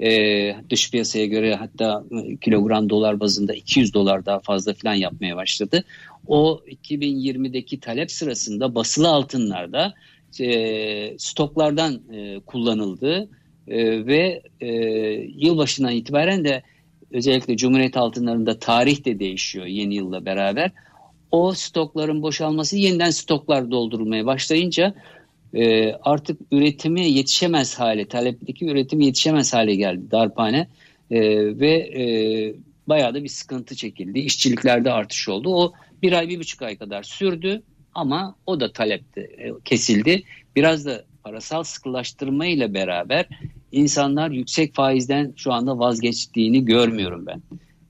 [0.00, 5.36] Ee, dış piyasaya göre hatta e, kilogram dolar bazında 200 dolar daha fazla falan yapmaya
[5.36, 5.84] başladı.
[6.26, 9.94] O 2020'deki talep sırasında basılı altınlarda
[10.40, 13.28] e, stoklardan e, kullanıldı
[13.68, 14.68] e, ve e,
[15.36, 16.62] yılbaşından itibaren de
[17.10, 20.70] özellikle Cumhuriyet altınlarında tarih de değişiyor yeni yılla beraber.
[21.30, 24.94] O stokların boşalması yeniden stoklar doldurulmaya başlayınca
[25.54, 30.68] e, artık üretimi yetişemez hale, talepteki üretimi yetişemez hale geldi darphane
[31.10, 31.20] e,
[31.58, 32.04] ve e,
[32.86, 34.18] bayağı da bir sıkıntı çekildi.
[34.18, 35.54] İşçiliklerde artış oldu.
[35.54, 37.62] O bir ay, bir buçuk ay kadar sürdü
[37.94, 40.22] ama o da talepte e, kesildi.
[40.56, 43.26] Biraz da parasal sıkılaştırma ile beraber
[43.72, 47.42] insanlar yüksek faizden şu anda vazgeçtiğini görmüyorum ben.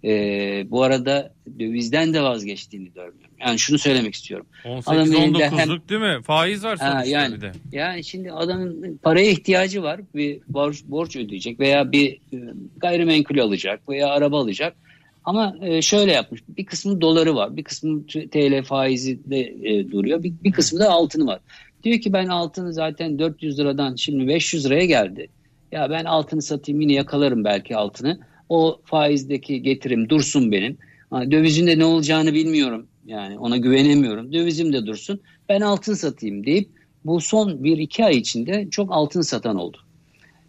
[0.04, 3.26] Ee, bu arada dövizden de vazgeçtiğini görmüyorum.
[3.40, 4.46] Yani şunu söylemek istiyorum.
[4.64, 6.22] 18-19'luk değil mi?
[6.22, 7.52] Faiz var sonuçta yani, bir de.
[7.72, 10.00] Yani şimdi adamın paraya ihtiyacı var.
[10.14, 12.38] Bir borç, borç ödeyecek veya bir e,
[12.76, 14.76] gayrimenkul alacak veya araba alacak.
[15.24, 16.42] Ama e, şöyle yapmış.
[16.48, 17.56] Bir kısmı doları var.
[17.56, 20.22] Bir kısmı TL faizi de e, duruyor.
[20.22, 21.40] Bir, bir kısmı da altını var.
[21.84, 25.28] Diyor ki ben altını zaten 400 liradan şimdi 500 liraya geldi.
[25.76, 28.18] Ya ben altını satayım yine yakalarım belki altını.
[28.48, 30.78] O faizdeki getirim dursun benim.
[31.12, 32.86] Dövizin de ne olacağını bilmiyorum.
[33.06, 34.32] Yani ona güvenemiyorum.
[34.32, 35.20] Dövizim de dursun.
[35.48, 36.68] Ben altın satayım deyip
[37.04, 39.78] bu son 1-2 ay içinde çok altın satan oldu.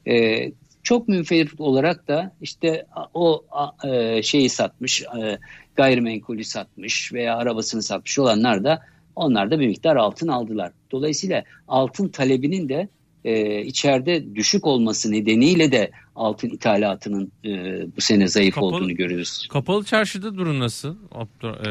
[0.07, 0.51] Ee,
[0.83, 3.45] çok münferit olarak da işte o
[3.87, 5.39] e, şeyi satmış, e,
[5.75, 8.81] gayrimenkulü satmış veya arabasını satmış olanlar da
[9.15, 10.71] onlar da bir miktar altın aldılar.
[10.91, 12.87] Dolayısıyla altın talebinin de
[13.27, 17.49] e, içeride düşük olması nedeniyle de altın ithalatının e,
[17.97, 19.47] bu sene zayıf kapalı, olduğunu görüyoruz.
[19.49, 20.95] Kapalı çarşıda durum nasıl?
[21.43, 21.67] E,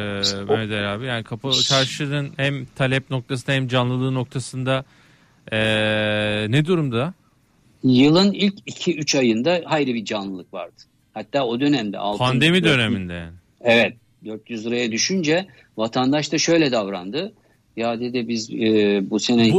[0.49, 4.85] Mehmet abi yani kapalı çarşının hem talep noktasında hem canlılığı noktasında
[5.53, 5.59] e,
[6.49, 7.15] ne durumda?
[7.83, 10.75] Yılın ilk 2-3 ayında hayli bir canlılık vardı.
[11.15, 12.19] Hatta o dönemde altın...
[12.19, 13.35] Pandemi döneminde yani.
[13.61, 17.33] Evet 400 liraya düşünce vatandaş da şöyle davrandı.
[17.77, 19.53] Ya dedi biz e, bu sene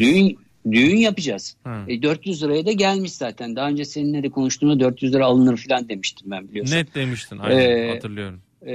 [0.00, 0.38] düğün,
[0.72, 1.56] düğün yapacağız.
[1.88, 3.56] E, 400 liraya da gelmiş zaten.
[3.56, 6.76] Daha önce seninle de konuştuğumda 400 lira alınır falan demiştim ben biliyorsun.
[6.76, 8.40] Net demiştin aynen ee, hatırlıyorum.
[8.66, 8.72] E,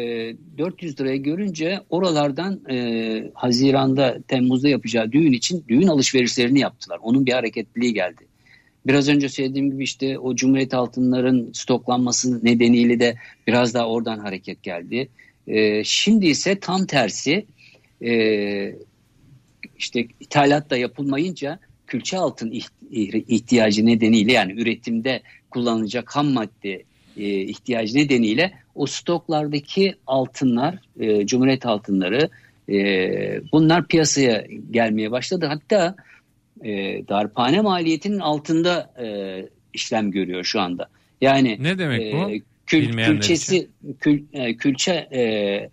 [0.58, 7.00] 400 liraya görünce oralardan e, Haziran'da Temmuz'da yapacağı düğün için düğün alışverişlerini yaptılar.
[7.02, 8.28] Onun bir hareketliliği geldi.
[8.88, 13.16] Biraz önce söylediğim gibi işte o Cumhuriyet altınların stoklanması nedeniyle de
[13.48, 15.10] biraz daha oradan hareket geldi.
[15.48, 17.46] E, şimdi ise tam tersi
[18.02, 18.12] e,
[19.78, 22.54] işte ithalat da yapılmayınca külçe altın
[23.28, 26.84] ihtiyacı nedeniyle yani üretimde kullanılacak ham madde
[27.18, 32.30] e, ihtiyacı nedeniyle o stoklardaki altınlar, e, Cumhuriyet altınları
[32.70, 35.46] e, bunlar piyasaya gelmeye başladı.
[35.46, 35.96] Hatta
[36.64, 36.72] e,
[37.08, 39.08] darphane maliyetinin altında e,
[39.74, 40.90] işlem görüyor şu anda.
[41.22, 42.32] Yani ne demek e, bu?
[42.66, 43.68] Kül, külçesi
[44.00, 45.70] kül, e, külçe e,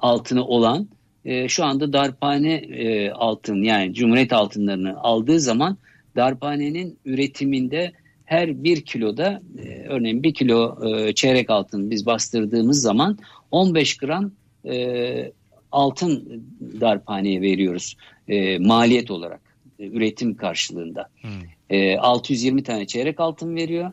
[0.00, 0.88] altını olan
[1.24, 5.78] e, şu anda darphane e, altın yani Cumhuriyet altınlarını aldığı zaman
[6.16, 7.92] darphanenin üretiminde
[8.24, 13.18] her bir kiloda e, örneğin bir kilo e, çeyrek altın biz bastırdığımız zaman
[13.50, 14.32] 15 gram
[14.64, 15.32] e,
[15.72, 16.44] altın
[16.80, 17.96] darphaneye veriyoruz
[18.28, 19.40] e, maliyet olarak
[19.78, 21.08] e, üretim karşılığında.
[21.20, 21.30] Hmm.
[21.70, 23.92] E, 620 tane çeyrek altın veriyor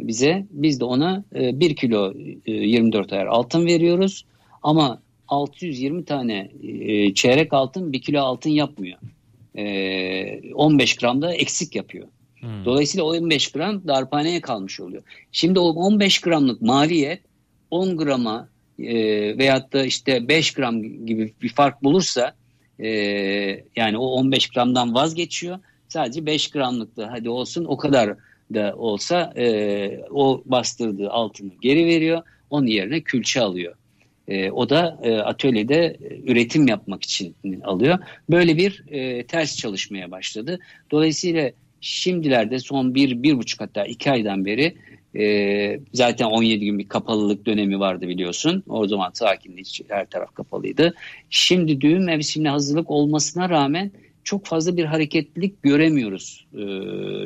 [0.00, 0.46] bize.
[0.50, 2.14] Biz de ona e, 1 kilo
[2.46, 4.24] e, 24 ayar altın veriyoruz.
[4.62, 8.98] Ama 620 tane e, çeyrek altın 1 kilo altın yapmıyor.
[9.56, 12.08] E, 15 gram da eksik yapıyor.
[12.40, 12.64] Hmm.
[12.64, 15.02] Dolayısıyla o 15 gram darphaneye kalmış oluyor.
[15.32, 17.20] Şimdi o 15 gramlık maliyet
[17.70, 18.94] 10 grama e,
[19.38, 22.34] veyahut da işte 5 gram gibi bir fark bulursa
[22.78, 22.88] e,
[23.76, 28.16] yani o 15 gramdan vazgeçiyor sadece 5 gramlıktı hadi olsun o kadar
[28.54, 32.22] da olsa e, o bastırdığı altını geri veriyor.
[32.50, 33.74] Onun yerine külçe alıyor.
[34.28, 37.98] E, o da e, atölyede üretim yapmak için alıyor.
[38.30, 40.58] Böyle bir e, ters çalışmaya başladı.
[40.90, 44.74] Dolayısıyla şimdilerde son bir, bir buçuk hatta iki aydan beri
[45.16, 48.62] e, zaten 17 gün bir kapalılık dönemi vardı biliyorsun.
[48.68, 50.94] O zaman sakin her taraf kapalıydı.
[51.30, 53.90] Şimdi düğün mevsimine hazırlık olmasına rağmen
[54.24, 56.64] çok fazla bir hareketlilik göremiyoruz e,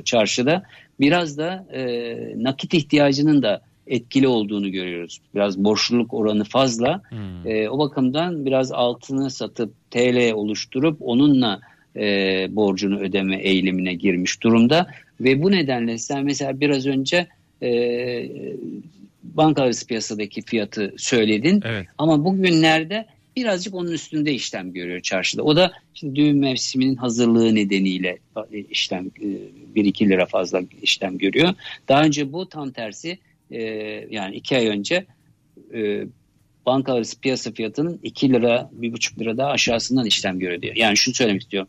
[0.03, 0.63] çarşıda.
[1.01, 5.21] Biraz da e, nakit ihtiyacının da etkili olduğunu görüyoruz.
[5.35, 7.03] Biraz borçluluk oranı fazla.
[7.09, 7.47] Hmm.
[7.47, 11.61] E, o bakımdan biraz altını satıp TL oluşturup onunla
[11.97, 12.07] e,
[12.51, 14.87] borcunu ödeme eğilimine girmiş durumda.
[15.21, 17.27] Ve bu nedenle sen mesela biraz önce
[17.63, 17.71] e,
[19.23, 21.63] banka arası piyasadaki fiyatı söyledin.
[21.65, 21.87] Evet.
[21.99, 25.43] Ama bugünlerde birazcık onun üstünde işlem görüyor çarşıda.
[25.43, 28.19] O da işte düğün mevsiminin hazırlığı nedeniyle
[28.53, 29.11] e, işlem
[29.77, 31.55] 1-2 e, lira fazla işlem görüyor.
[31.89, 33.19] Daha önce bu tam tersi
[33.53, 33.63] e,
[34.11, 35.07] yani 2 ay önce
[36.67, 40.77] banka arası piyasa fiyatının 2 lira 1,5 lira daha aşağısından işlem görüyor diyor.
[40.77, 41.69] Yani şunu söylemek istiyorum.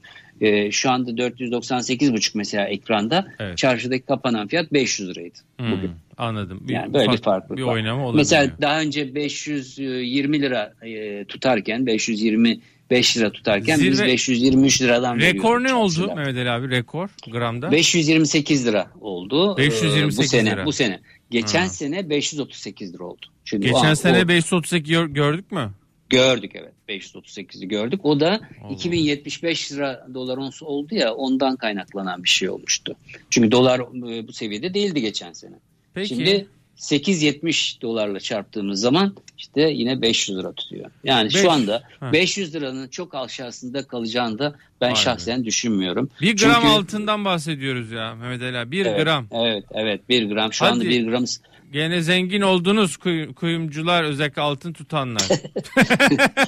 [0.71, 3.57] şu anda 498,5 mesela ekranda evet.
[3.57, 5.71] çarşıdaki kapanan fiyat 500 liraydı hmm.
[5.71, 5.91] bugün.
[6.17, 6.59] Anladım.
[6.61, 8.17] Bir, yani böyle bir farklılık bir oynama olabilir.
[8.17, 15.63] Mesela daha önce 520 lira e, tutarken 525 lira tutarken Zirve, biz 523 liradan Rekor
[15.63, 16.15] ne oldu lira.
[16.15, 17.71] Mehmet Ali abi rekor gramda?
[17.71, 19.57] 528 lira oldu.
[19.57, 20.65] 528 bu sene, lira.
[20.65, 20.99] Bu sene.
[21.31, 21.69] Geçen ha.
[21.69, 23.25] sene 538 lira oldu.
[23.45, 25.71] Şimdi Geçen o, sene o, 538 gördük mü?
[26.09, 28.05] Gördük evet 538'i gördük.
[28.05, 28.73] O da Allah.
[28.73, 32.95] 2075 lira dolar ons oldu ya ondan kaynaklanan bir şey olmuştu.
[33.29, 35.55] Çünkü dolar e, bu seviyede değildi geçen sene.
[35.93, 36.07] Peki.
[36.07, 40.91] Şimdi 8.70 dolarla çarptığımız zaman işte yine 500 lira tutuyor.
[41.03, 41.41] Yani Beş.
[41.41, 42.13] şu anda ha.
[42.13, 44.95] 500 liranın çok aşağısında kalacağını da ben Aynen.
[44.95, 46.09] şahsen düşünmüyorum.
[46.21, 46.67] Bir gram Çünkü...
[46.67, 48.71] altından bahsediyoruz ya Mehmet Ali.
[48.71, 49.27] Bir evet, gram.
[49.31, 50.53] Evet evet bir gram.
[50.53, 50.73] Şu Hadi.
[50.73, 51.25] anda bir gram
[51.73, 55.23] Gene zengin oldunuz kuy, kuyumcular özellikle altın tutanlar.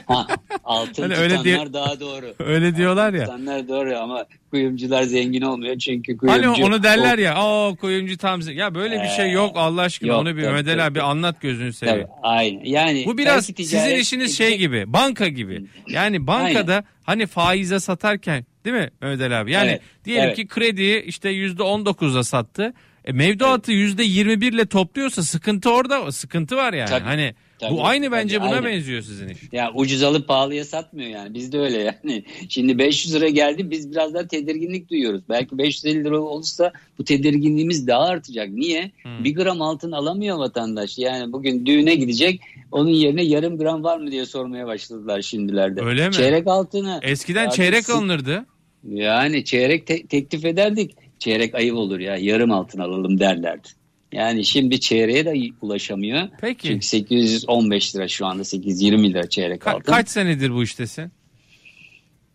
[0.05, 0.27] ha,
[0.63, 2.35] altın hani tutanlar öyle daha doğru.
[2.39, 3.25] Öyle diyorlar ya.
[3.25, 6.49] Tutanlar doğru ama kuyumcular zengin olmuyor çünkü kuyumcu.
[6.49, 7.21] Hani onu derler o...
[7.21, 7.35] ya.
[7.35, 11.01] Aa kuyumcu tam ya böyle bir şey yok Allah aşkına yok, onu bir Mehmet abi
[11.01, 12.07] anlat gözünü seveyim.
[12.23, 12.65] Aynen.
[12.65, 15.65] Yani bu biraz sizin işiniz şey gibi banka gibi.
[15.87, 16.85] Yani bankada Aynen.
[17.03, 19.51] hani faize satarken değil mi Mehmet abi?
[19.51, 20.35] Yani evet, diyelim evet.
[20.35, 22.73] ki krediyi işte %19'a sattı.
[23.05, 26.89] E, mevduatı yüzde yirmi birle topluyorsa sıkıntı orada sıkıntı var yani.
[26.89, 28.65] Tabii, hani tabii, bu aynı bence tabii, buna aynı.
[28.65, 29.37] benziyor sizin iş.
[29.51, 31.33] Ya ucuz alıp pahalıya satmıyor yani.
[31.33, 32.23] Biz de öyle yani.
[32.49, 35.21] Şimdi 500 lira geldi biz biraz daha tedirginlik duyuyoruz.
[35.29, 38.49] Belki 550 lira olursa bu tedirginliğimiz daha artacak.
[38.49, 38.91] Niye?
[39.01, 39.23] Hmm.
[39.23, 40.97] Bir gram altın alamıyor vatandaş.
[40.97, 42.41] Yani bugün düğüne gidecek
[42.71, 45.81] onun yerine yarım gram var mı diye sormaya başladılar şimdilerde.
[45.81, 46.13] Öyle mi?
[46.13, 46.99] Çeyrek altını.
[47.01, 48.45] Eskiden çeyrek alınırdı.
[48.89, 53.67] Yani çeyrek te- teklif ederdik çeyrek ayıp olur ya yarım altın alalım derlerdi.
[54.11, 56.27] Yani şimdi çeyreğe de ulaşamıyor.
[56.41, 56.67] Peki.
[56.67, 59.91] Çünkü 815 lira şu anda 820 lira çeyrek Ka- altın.
[59.91, 61.11] Kaç senedir bu iştesin?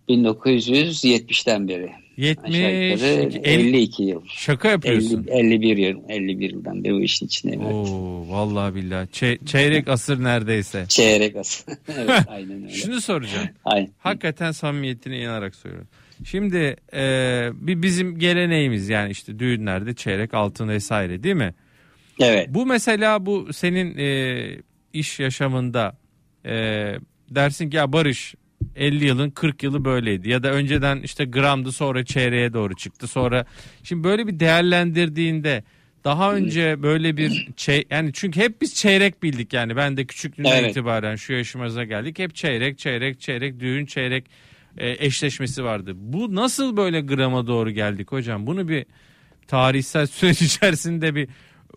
[0.09, 1.91] 1970'ten beri.
[2.17, 4.23] 70 52 yıl.
[4.29, 5.27] Şaka yapıyorsun.
[5.29, 7.63] 50, 51 yıl 51 yıldan beri bu işin içindeyim.
[7.63, 7.75] Evet.
[7.75, 9.09] Oo, vallahi billahi.
[9.09, 10.85] Ç- çeyrek asır neredeyse.
[10.89, 11.65] Çeyrek asır.
[11.99, 12.75] evet, aynen öyle.
[12.75, 13.49] Şunu soracağım.
[13.65, 13.91] Aynen.
[13.99, 15.89] Hakikaten samimiyetine inanarak soruyorum.
[16.25, 17.03] Şimdi e,
[17.55, 21.55] bir bizim geleneğimiz yani işte düğünlerde çeyrek altın vesaire değil mi?
[22.21, 22.49] Evet.
[22.51, 24.57] Bu mesela bu senin e,
[24.93, 25.97] iş yaşamında
[26.45, 26.53] e,
[27.31, 28.35] dersin ki ya Barış
[28.77, 33.45] 50 yılın 40 yılı böyleydi ya da önceden işte gramdı sonra çeyreğe doğru çıktı sonra
[33.83, 35.63] şimdi böyle bir değerlendirdiğinde
[36.05, 40.59] daha önce böyle bir şey yani çünkü hep biz çeyrek bildik yani ben de küçüklüğümden
[40.59, 40.71] evet.
[40.71, 44.25] itibaren şu yaşımıza geldik hep çeyrek çeyrek çeyrek düğün çeyrek
[44.81, 45.93] e, eşleşmesi vardı.
[45.97, 48.47] Bu nasıl böyle grama doğru geldik hocam?
[48.47, 48.87] Bunu bir
[49.47, 51.29] tarihsel süreç içerisinde bir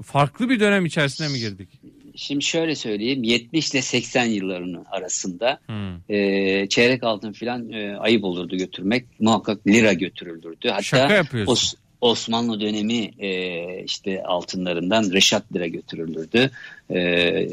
[0.01, 1.69] farklı bir dönem içerisine mi girdik?
[2.15, 6.15] Şimdi şöyle söyleyeyim 70 ile 80 yıllarının arasında hmm.
[6.15, 9.05] e, çeyrek altın filan e, ayıp olurdu götürmek.
[9.19, 10.69] Muhakkak lira götürülürdü.
[10.69, 11.51] Hatta Şaka yapıyorsun.
[11.51, 16.51] Os, Osmanlı dönemi e, işte altınlarından Reşat lira götürülürdü.
[16.89, 16.99] E,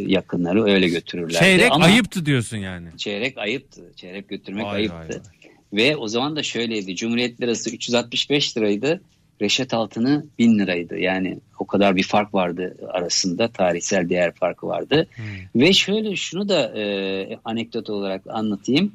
[0.07, 1.45] yakınları öyle götürürlerdi.
[1.45, 2.89] Çeyrek Ama, ayıptı diyorsun yani.
[2.97, 3.83] Çeyrek ayıptı.
[3.97, 4.97] Çeyrek götürmek vay ayıptı.
[4.97, 5.40] Vay vay.
[5.73, 6.97] Ve o zaman da şöyleydi.
[6.97, 9.01] Cumhuriyet lirası 365 liraydı.
[9.43, 10.99] Reşat altını 1000 liraydı.
[10.99, 13.49] Yani o kadar bir fark vardı arasında.
[13.49, 15.07] Tarihsel değer farkı vardı.
[15.15, 15.63] Hmm.
[15.63, 18.93] Ve şöyle şunu da e, anekdot olarak anlatayım.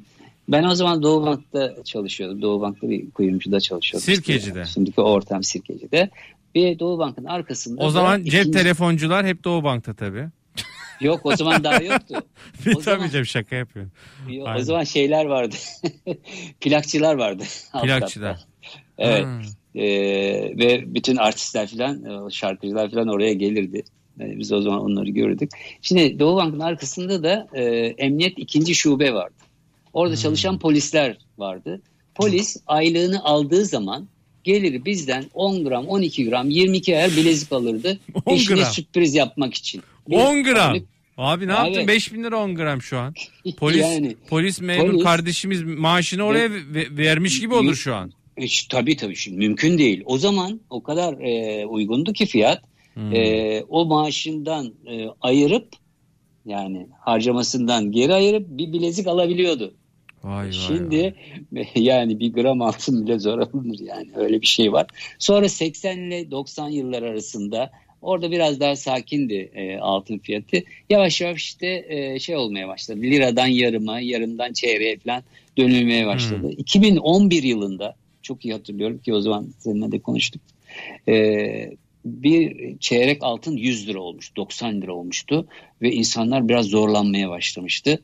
[0.48, 2.42] Ben o zaman Doğu Bank'ta çalışıyordum.
[2.42, 4.04] Doğu Bank'ta bir kuyumcuda çalışıyordum.
[4.04, 4.62] Sirkeci'de.
[4.62, 4.72] Işte.
[4.74, 6.10] Şimdiki ortam Sirkeci'de.
[6.54, 7.82] Bir Doğu Bank'ın arkasında.
[7.84, 8.50] O zaman cep ikinci...
[8.50, 10.28] telefoncular hep Doğu Bank'ta tabii.
[11.00, 12.14] Yok o zaman daha yoktu.
[12.76, 13.24] o tabii zaman...
[13.24, 13.92] şaka yapıyorum.
[14.28, 15.56] Yok, o zaman şeyler vardı.
[16.60, 17.44] Plakçılar vardı.
[17.82, 18.46] Plakçılar.
[18.98, 19.24] Evet.
[19.24, 19.40] Hmm.
[19.82, 19.86] E,
[20.58, 23.84] ve bütün artistler falan, e, şarkıcılar falan oraya gelirdi.
[24.18, 25.50] Yani biz o zaman onları gördük.
[25.82, 27.62] Şimdi Doğu Bank'ın arkasında da e,
[27.98, 29.34] emniyet ikinci şube vardı.
[29.92, 30.22] Orada hmm.
[30.22, 31.80] çalışan polisler vardı.
[32.14, 34.08] Polis aylığını aldığı zaman
[34.46, 37.98] gelir bizden 10 gram, 12 gram, 22 ayar bilezik alırdı.
[38.24, 38.72] 10 Eşine gram.
[38.72, 39.82] sürpriz yapmak için.
[40.10, 40.74] 10 gram.
[40.74, 40.82] Yani,
[41.16, 41.88] Abi ne Abi, yaptın?
[41.88, 43.14] 5000 lira 10 gram şu an.
[43.56, 48.12] Polis yani, polis memur polis, kardeşimiz maaşını oraya ve, vermiş gibi olur şu an.
[48.36, 50.02] E, tabii tabii şimdi mümkün değil.
[50.06, 52.62] O zaman o kadar e, uygundu ki fiyat.
[52.94, 53.14] Hmm.
[53.14, 55.68] E, o maaşından e, ayırıp
[56.46, 59.74] yani harcamasından geri ayırıp bir bilezik alabiliyordu.
[60.26, 61.14] Vay Şimdi
[61.52, 61.66] vay.
[61.74, 64.86] yani bir gram altın bile zor alınır yani öyle bir şey var.
[65.18, 67.70] Sonra 80 ile 90 yıllar arasında
[68.02, 70.56] orada biraz daha sakindi e, altın fiyatı.
[70.90, 73.02] Yavaş yavaş işte e, şey olmaya başladı.
[73.02, 75.22] Liradan yarıma, yarımdan çeyreğe falan
[75.58, 76.42] dönülmeye başladı.
[76.42, 76.58] Hmm.
[76.58, 80.42] 2011 yılında çok iyi hatırlıyorum ki o zaman seninle de konuştuk.
[81.08, 81.70] E,
[82.04, 85.46] bir çeyrek altın 100 lira olmuş, 90 lira olmuştu
[85.82, 88.02] ve insanlar biraz zorlanmaya başlamıştı.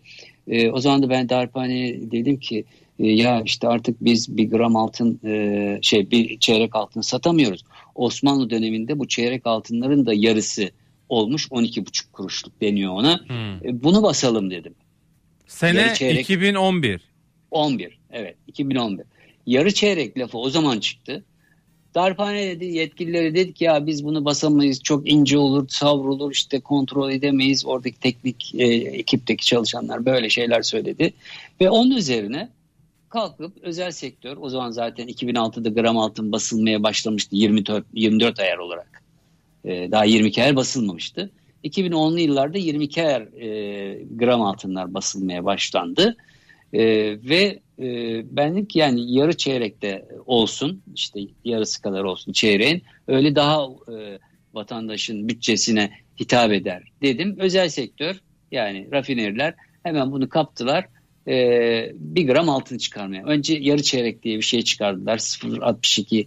[0.48, 2.64] E, o zaman da ben darphaneye dedim ki
[2.98, 7.64] e, ya işte artık biz bir gram altın e, şey bir çeyrek altın satamıyoruz.
[7.94, 10.70] Osmanlı döneminde bu çeyrek altınların da yarısı
[11.09, 13.20] olmuş 12,5 kuruşluk deniyor ona.
[13.26, 13.68] Hmm.
[13.68, 14.74] E, bunu basalım dedim.
[15.46, 17.00] Sene çeyrek, 2011.
[17.50, 19.07] 11 evet 2011.
[19.46, 21.24] Yarı çeyrek lafı o zaman çıktı.
[21.94, 27.66] Darphane dedi yetkilileri dedik ya biz bunu basamayız çok ince olur savrulur işte kontrol edemeyiz.
[27.66, 31.12] Oradaki teknik e, ekipteki çalışanlar böyle şeyler söyledi.
[31.61, 32.48] Ve onun üzerine
[33.09, 39.02] kalkıp özel sektör o zaman zaten 2006'da gram altın basılmaya başlamıştı 24, 24 ayar olarak.
[39.64, 41.31] E, daha 22 ayar basılmamıştı.
[41.64, 46.16] 2010'lu yıllarda 22 ayar e, gram altınlar basılmaya başlandı.
[46.72, 46.83] E,
[47.28, 47.87] ve e,
[48.37, 54.18] benlik yani yarı çeyrekte olsun işte yarısı kadar olsun çeyreğin öyle daha e,
[54.54, 57.37] vatandaşın bütçesine hitap eder dedim.
[57.38, 60.87] Özel sektör yani rafineriler hemen bunu kaptılar
[61.28, 61.35] e,
[61.94, 63.24] bir gram altın çıkarmaya.
[63.24, 66.26] Önce yarı çeyrek diye bir şey çıkardılar 0.62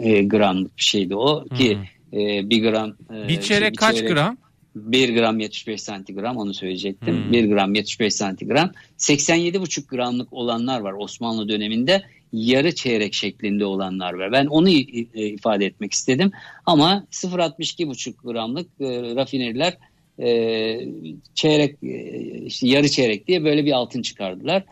[0.00, 1.78] e, gramlık bir şeydi o ki
[2.10, 2.20] hmm.
[2.20, 2.96] e, bir gram.
[3.14, 4.36] E, bir çeyrek bir kaç çeyrek, gram?
[4.74, 7.24] 1 gram 75 santigram onu söyleyecektim.
[7.24, 7.32] Hmm.
[7.32, 8.72] 1 gram 75 santigram.
[8.98, 12.02] 87,5 gramlık olanlar var Osmanlı döneminde.
[12.32, 14.32] Yarı çeyrek şeklinde olanlar var.
[14.32, 16.30] Ben onu ifade etmek istedim.
[16.66, 19.78] Ama 0.62,5 gramlık e, rafineriler
[20.18, 20.88] e,
[21.34, 24.64] çeyrek e, işte yarı çeyrek diye böyle bir altın çıkardılar.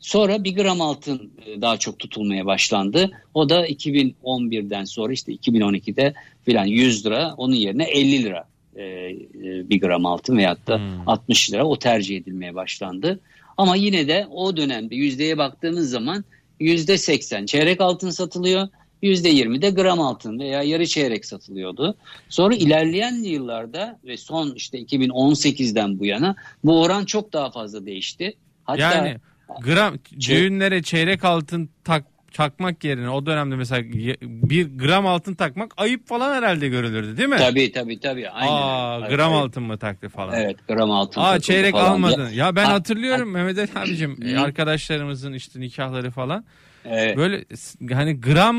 [0.00, 3.10] Sonra bir gram altın e, daha çok tutulmaya başlandı.
[3.34, 9.70] O da 2011'den sonra işte 2012'de filan 100 lira onun yerine 50 lira e, e,
[9.70, 11.08] bir gram altın veyahut da hmm.
[11.08, 13.20] 60 lira o tercih edilmeye başlandı.
[13.56, 16.24] Ama yine de o dönemde yüzdeye baktığımız zaman
[16.60, 18.68] yüzde 80 çeyrek altın satılıyor.
[19.02, 21.96] Yüzde 20 de gram altın veya yarı çeyrek satılıyordu.
[22.28, 26.34] Sonra ilerleyen yıllarda ve son işte 2018'den bu yana
[26.64, 28.36] bu oran çok daha fazla değişti.
[28.64, 29.16] Hatta yani
[29.62, 33.82] gram düğünlere çeyrek altın tak takmak yerine o dönemde mesela
[34.22, 37.36] bir gram altın takmak ayıp falan herhalde görülürdü değil mi?
[37.38, 38.30] Tabii tabii tabii.
[38.30, 38.52] Aynen.
[38.52, 40.34] Aa, gram altın mı taktı falan?
[40.34, 41.20] Evet gram altın.
[41.20, 41.92] Aa çeyrek falan.
[41.92, 42.28] almadın.
[42.28, 46.44] Ya, ya ben ha, hatırlıyorum ha, Mehmet Ali abicim arkadaşlarımızın işte nikahları falan.
[46.84, 47.16] Evet.
[47.16, 47.44] Böyle
[47.92, 48.56] hani gram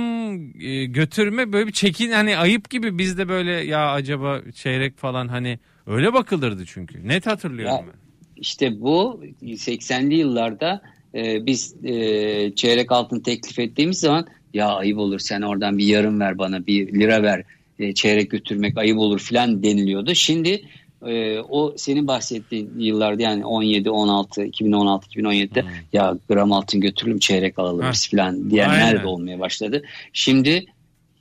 [0.61, 5.59] e, götürme böyle bir çekin hani ayıp gibi bizde böyle ya acaba çeyrek falan hani
[5.87, 7.07] öyle bakılırdı çünkü.
[7.07, 7.99] Net hatırlıyorum ya, ben.
[8.35, 10.81] İşte bu 80'li yıllarda
[11.15, 16.19] e, biz e, çeyrek altın teklif ettiğimiz zaman ya ayıp olur sen oradan bir yarım
[16.19, 17.43] ver bana bir lira ver
[17.79, 20.15] e, çeyrek götürmek ayıp olur filan deniliyordu.
[20.15, 20.61] Şimdi
[21.05, 25.69] e, o senin bahsettiğin yıllarda yani 17, 16, 2016, 2017'de hmm.
[25.93, 29.83] ya gram altın götürelim çeyrek alalım biz filan diyenler de olmaya başladı.
[30.13, 30.65] Şimdi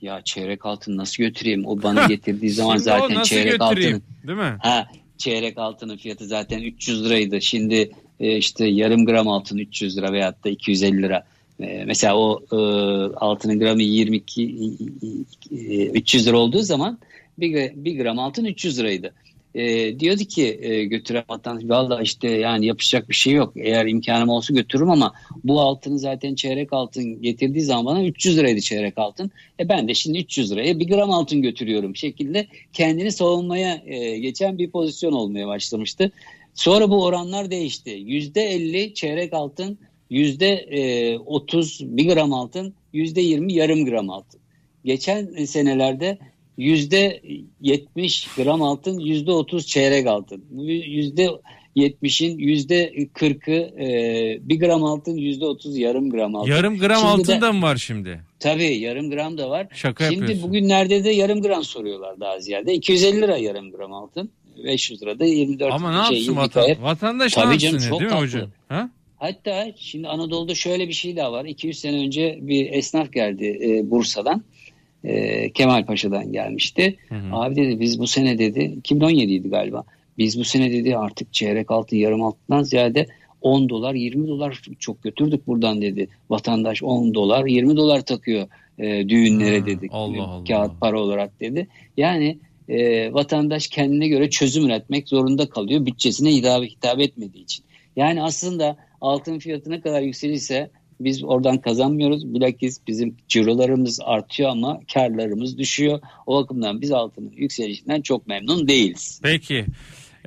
[0.01, 1.65] ya çeyrek altın nasıl götüreyim?
[1.65, 4.57] O bana getirdiği zaman zaten çeyrek altın değil mi?
[4.59, 7.41] Ha, çeyrek altının fiyatı zaten 300 liraydı.
[7.41, 11.23] Şimdi e, işte yarım gram altın 300 lira veyahut da 250 lira.
[11.59, 12.55] E, mesela o e,
[13.15, 14.43] altının gramı 22
[15.51, 16.99] e, 300 lira olduğu zaman
[17.37, 19.13] bir, bir gram altın 300 liraydı.
[19.55, 23.53] E, diyordu ki e, götüren vatandaş valla işte yani yapacak bir şey yok.
[23.55, 25.13] Eğer imkanım olsa götürürüm ama
[25.43, 29.31] bu altını zaten çeyrek altın getirdiği zaman bana 300 liraydı çeyrek altın.
[29.59, 34.57] E ben de şimdi 300 liraya bir gram altın götürüyorum şekilde kendini savunmaya e, geçen
[34.57, 36.11] bir pozisyon olmaya başlamıştı.
[36.55, 37.89] Sonra bu oranlar değişti.
[37.89, 39.79] Yüzde elli çeyrek altın,
[40.09, 44.39] yüzde e, otuz bir gram altın, yüzde yirmi yarım gram altın.
[44.85, 46.17] Geçen senelerde
[46.57, 47.21] yüzde
[47.61, 50.45] yetmiş gram altın, yüzde otuz çeyrek altın.
[50.85, 51.29] Yüzde
[51.75, 56.51] 70'in yüzde 40'ı e, bir gram altın yüzde 30 yarım gram altın.
[56.51, 58.21] Yarım gram Şimdi altın de- da mı var şimdi?
[58.39, 59.67] Tabii yarım gram da var.
[59.73, 60.49] Şaka Şimdi yapıyorsun.
[60.49, 62.73] bugünlerde de yarım gram soruyorlar daha ziyade.
[62.73, 64.31] 250 lira yarım gram altın.
[64.63, 67.83] 500 lira da 24 Ama ne şey, yapsın 22 vatan, vatandaş ne Tabii yapsın canım,
[67.83, 68.25] ya, çok değil mi tatlı.
[68.25, 68.49] hocam?
[68.69, 68.89] Ha?
[69.17, 71.45] Hatta şimdi Anadolu'da şöyle bir şey daha var.
[71.45, 74.43] 200 sene önce bir esnaf geldi e, Bursa'dan.
[75.03, 76.95] E, Kemal Paşa'dan gelmişti.
[77.09, 77.35] Hı hı.
[77.35, 79.83] Abi dedi biz bu sene dedi 2017'ydi galiba.
[80.17, 83.07] Biz bu sene dedi artık çeyrek altın yarım altından ziyade
[83.41, 86.07] 10 dolar 20 dolar çok götürdük buradan dedi.
[86.29, 88.47] Vatandaş 10 dolar 20 dolar takıyor
[88.79, 89.87] e, düğünlere Ha, dedi.
[89.91, 90.43] Allah Allah.
[90.43, 91.67] Kağıt para olarak dedi.
[91.97, 92.37] Yani
[92.69, 97.65] e, vatandaş kendine göre çözüm üretmek zorunda kalıyor bütçesine hitap, hitap etmediği için.
[97.95, 102.33] Yani aslında altın fiyatı ne kadar yükselirse biz oradan kazanmıyoruz.
[102.33, 105.99] Bilakis bizim cirolarımız artıyor ama karlarımız düşüyor.
[106.25, 109.19] O bakımdan biz altının yükselişinden çok memnun değiliz.
[109.23, 109.65] Peki.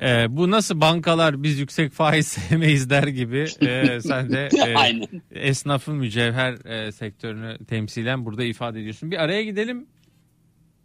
[0.01, 4.49] Ee, bu nasıl bankalar biz yüksek faiz sevmeyiz der gibi e, sen de
[5.31, 9.11] e, esnafın mücevher e, sektörünü temsilen burada ifade ediyorsun.
[9.11, 9.87] Bir araya gidelim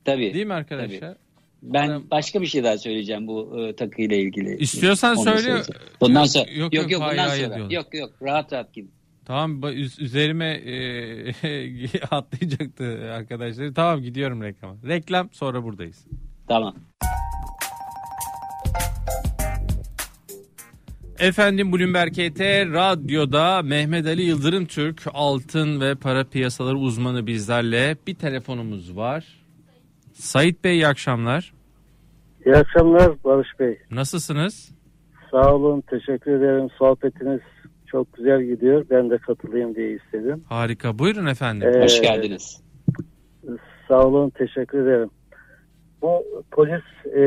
[0.05, 0.35] Tabii.
[0.35, 1.17] değil mi arkadaşlar?
[1.65, 4.57] Ben başka bir şey daha söyleyeceğim bu e, takıyla ilgili.
[4.57, 5.63] İstiyorsan Onu söyle.
[6.01, 7.37] Bundan sonra yok, yok yok, bundan sonra.
[7.37, 7.71] diyorlar.
[7.71, 8.91] Yok yok rahat rahat gidin.
[9.25, 9.61] Tamam
[9.99, 13.75] üzerime e, atlayacaktı arkadaşlar.
[13.75, 14.75] Tamam gidiyorum reklama.
[14.87, 16.07] Reklam sonra buradayız.
[16.49, 16.75] Tamam.
[21.19, 22.41] Efendim Bloomberg KT
[22.73, 29.44] Radyo'da Mehmet Ali Yıldırım Türk altın ve para piyasaları uzmanı bizlerle bir telefonumuz var.
[30.15, 31.55] Sait Bey iyi akşamlar.
[32.47, 33.79] İyi akşamlar Barış Bey.
[33.91, 34.73] Nasılsınız?
[35.31, 36.69] Sağ olun, teşekkür ederim.
[36.79, 37.41] Sohbetiniz
[37.87, 38.87] çok güzel gidiyor.
[38.91, 40.45] Ben de katılayım diye istedim.
[40.49, 40.99] Harika.
[40.99, 41.69] Buyurun efendim.
[41.77, 42.63] Ee, Hoş geldiniz.
[43.89, 45.11] Sağ olun, teşekkür ederim.
[46.03, 47.21] Bu polis e,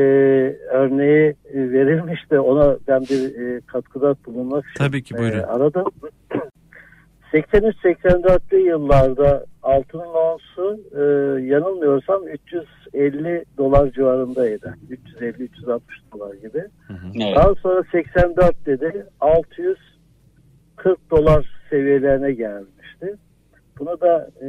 [0.72, 5.38] örneği e, verilmiş de ona ben bir e, katkıda bulunmak için Tabii ki, buyurun.
[5.38, 5.84] e, aradım.
[7.32, 11.02] 83-84'lü yıllarda altının onsu e,
[11.46, 14.74] yanılmıyorsam 350 dolar civarındaydı.
[15.20, 15.80] 350-360
[16.12, 16.64] dolar gibi.
[16.90, 17.36] Evet.
[17.36, 23.16] Daha sonra 84 dedi 640 dolar seviyelerine gelmişti.
[23.78, 24.46] Bunu da e,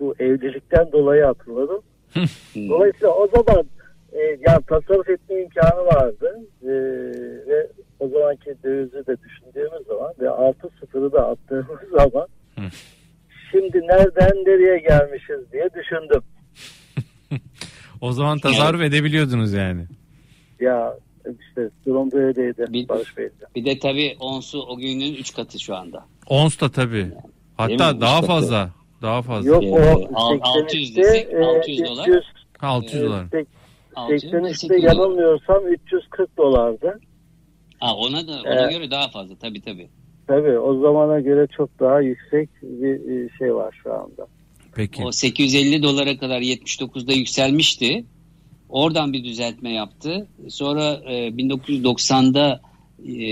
[0.00, 1.80] bu evlilikten dolayı hatırladım.
[2.68, 3.64] Dolayısıyla o zaman
[4.12, 6.68] e, yani tasarruf etme imkanı vardı E,
[7.46, 7.68] ve
[8.00, 12.62] o zamanki dövizi de düşündüğümüz zaman ve artı sıfırı da attığımız zaman Hı.
[13.54, 16.22] Şimdi nereden nereye gelmişiz diye düşündüm.
[18.00, 19.86] O zaman tasarruf edebiliyordunuz yani.
[20.60, 20.94] Ya
[21.40, 23.32] işte durum böyleydi Bir- Barış Bey'de.
[23.56, 26.04] Bir de tabii onsu o günün 3 katı şu anda.
[26.26, 27.06] Ons da tabii.
[27.56, 28.00] Hatta mi?
[28.00, 28.26] daha katı.
[28.26, 28.70] fazla.
[29.02, 29.48] Daha fazla.
[29.50, 29.76] Yok Ee, o
[30.14, 32.08] al- 83'te 600 desek, e, 600 dolar.
[32.08, 32.24] 300,
[32.60, 33.26] 600 e, dolar.
[33.32, 33.46] sek-
[33.96, 34.92] 600 83'te 800 dolar.
[34.94, 37.00] yanılmıyorsam 340 dolardı.
[37.80, 38.70] Ha, ona da ona Evet.
[38.72, 39.88] göre daha fazla tabii tabii.
[40.26, 44.26] Tabii o zamana göre çok daha yüksek bir e, şey var şu anda.
[44.74, 45.04] Peki.
[45.04, 48.04] O 850 dolara kadar 79'da yükselmişti.
[48.68, 50.26] Oradan bir düzeltme yaptı.
[50.48, 52.60] Sonra e, 1990'da
[53.08, 53.24] e,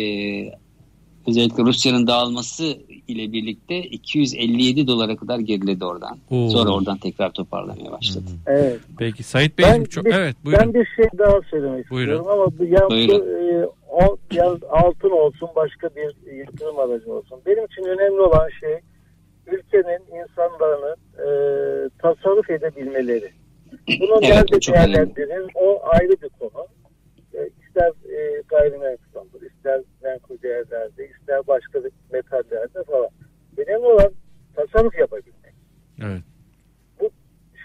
[1.29, 2.65] özellikle Rusya'nın dağılması
[3.09, 6.19] ile birlikte 257 dolara kadar geriledi oradan.
[6.31, 6.49] Oo.
[6.49, 8.25] Sonra oradan tekrar toparlamaya başladı.
[8.47, 8.81] Evet.
[8.99, 10.63] Peki Sait Beyciğim Ben çok bir- evet buyurun.
[10.65, 12.13] Ben bir şey daha söylemek Buyurun.
[12.13, 13.63] istiyorum ama bu, ya, bu, Buyurun.
[13.63, 17.39] e, o, ya altın olsun başka bir yatırım aracı olsun.
[17.47, 18.75] Benim için önemli olan şey
[19.47, 21.29] ülkenin insanların e,
[22.03, 23.31] tasarruf edebilmeleri.
[24.01, 26.67] Bunu Evet, nerede değerlendirir o ayrı bir konu.
[27.73, 31.81] İster e, gayrimenkulde, ister menkul değerlerde, ister başka
[32.13, 33.09] metallerde falan.
[33.57, 34.13] Önemli olan
[34.55, 35.55] tasarruf yapabilmek.
[36.03, 36.23] Evet.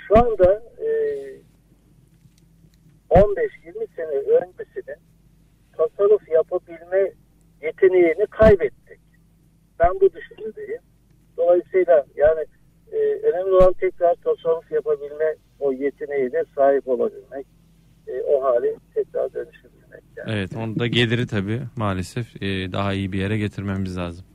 [0.08, 0.88] Şu anda e,
[3.10, 4.98] 15-20 sene öncesinin
[5.78, 7.12] tasarruf yapabilme
[7.62, 9.00] yeteneğini kaybettik.
[9.80, 10.82] Ben bu düşüncedeyim.
[11.38, 12.46] Dolayısıyla yani
[12.92, 17.57] e, önemli olan tekrar tasarruf yapabilme o yeteneğine sahip olabilmek.
[18.08, 20.04] E, o hali tekrar dönüşebilmek.
[20.18, 20.32] Yani.
[20.32, 24.26] Evet onu da geliri tabii maalesef e, daha iyi bir yere getirmemiz lazım.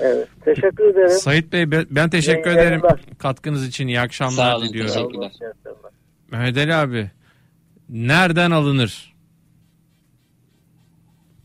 [0.00, 0.28] Evet.
[0.44, 1.08] Teşekkür ederim.
[1.08, 3.00] Sait Bey ben, teşekkür İyi ederim yayınlar.
[3.18, 3.86] katkınız için.
[3.88, 4.92] iyi akşamlar Sağ olun, diliyorum.
[4.92, 5.52] teşekkür- Sağ olun, teşekkürler.
[5.54, 5.92] iyi akşamlar.
[6.30, 7.10] Mehmet Ali abi
[7.88, 9.14] nereden alınır?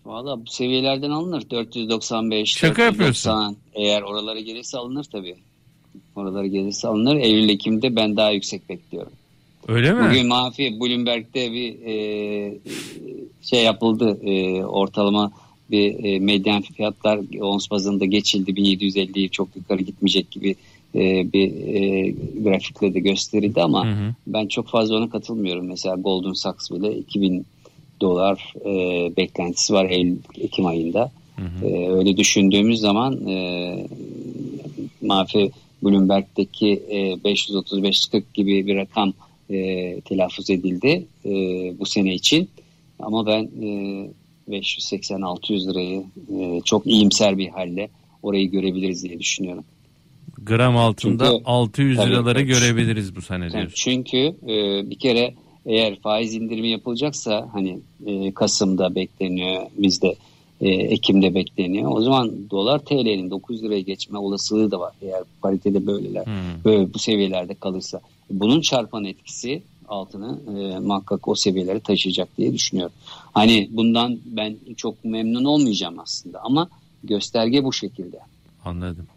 [0.06, 1.50] Valla bu seviyelerden alınır.
[1.50, 3.56] 495, Şaka 490.
[3.74, 5.36] Eğer oralara gelirse alınır tabii.
[6.16, 7.16] Oralara gelirse alınır.
[7.16, 9.12] Eylül-Ekim'de ben daha yüksek bekliyorum.
[9.70, 10.10] Öyle mi?
[10.10, 12.58] Bugün Mafi Bloomberg'de bir e,
[13.42, 14.20] şey yapıldı.
[14.24, 15.32] E, ortalama
[15.72, 18.52] bir e, medyan fiyatlar ons bazında geçildi.
[18.52, 20.56] 1750'yi çok yukarı gitmeyecek gibi
[20.96, 22.12] e, bir e,
[22.44, 24.14] grafikle de gösterildi ama Hı hı.
[24.28, 25.68] ben çok fazla ona katılmıyorum.
[25.68, 27.46] Mesela Golden Sachs bile 2000
[28.02, 28.72] dolar e,
[29.18, 31.12] beklentisi var Eylül Ekim ayında.
[31.36, 31.66] Hı hı.
[31.66, 33.88] E, öyle düşündüğümüz zaman e,
[35.02, 35.52] Mafi
[35.84, 39.14] Bloomberg'deki e, 535-40 gibi bir rakam
[39.50, 41.30] e, telaffuz edildi e,
[41.80, 42.50] bu sene için.
[43.00, 44.10] Ama ben e,
[44.50, 46.04] 580-600 lirayı
[46.40, 47.90] e, çok iyimser bir halde
[48.24, 49.64] orayı görebiliriz diye düşünüyorum.
[50.38, 53.74] Gram altında çünkü, 600 tabii, liraları görebiliriz bu sene diyorsun.
[53.76, 55.34] Çünkü e, bir kere
[55.66, 60.16] eğer faiz indirimi yapılacaksa hani e, Kasım'da bekleniyor bizde
[60.62, 61.92] e, Ekim'de bekleniyor.
[61.92, 64.94] O zaman dolar TL'nin 9 liraya geçme olasılığı da var.
[65.02, 66.64] Eğer paritede böyleler hmm.
[66.66, 68.02] böyle bu seviyelerde kalırsa.
[68.30, 72.94] Bunun çarpan etkisi altını e, muhakkak o seviyelere taşıyacak diye düşünüyorum.
[73.34, 76.70] Hani bundan ben çok memnun olmayacağım aslında ama
[77.04, 78.20] gösterge bu şekilde.
[78.66, 79.08] Anladım.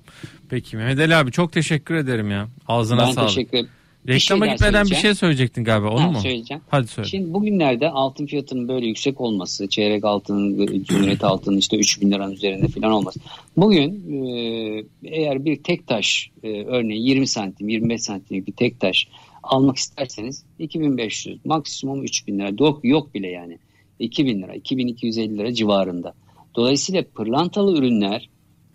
[0.49, 2.49] Peki Mehmet Ali abi çok teşekkür ederim ya.
[2.69, 3.19] Ağzına ben sağlık.
[3.19, 3.71] Ben teşekkür ederim.
[4.09, 6.21] Reklama gitmeden bir şey söyleyecektin galiba onu ha, mu?
[6.21, 6.63] Söyleyeceğim.
[6.69, 7.09] Hadi söyle.
[7.09, 12.33] Şimdi bugünlerde altın fiyatının böyle yüksek olması, çeyrek altının, cumhuriyet altının işte 3 bin liranın
[12.33, 13.21] üzerinde falan olması.
[13.57, 19.09] Bugün e, eğer bir tek taş e, örneğin 20 santim, 25 santimlik bir tek taş
[19.43, 22.51] almak isterseniz 2500, maksimum 3000 lira.
[22.61, 23.59] Yok, yok bile yani.
[23.99, 26.15] 2000 lira, 2250 lira civarında.
[26.55, 28.29] Dolayısıyla pırlantalı ürünler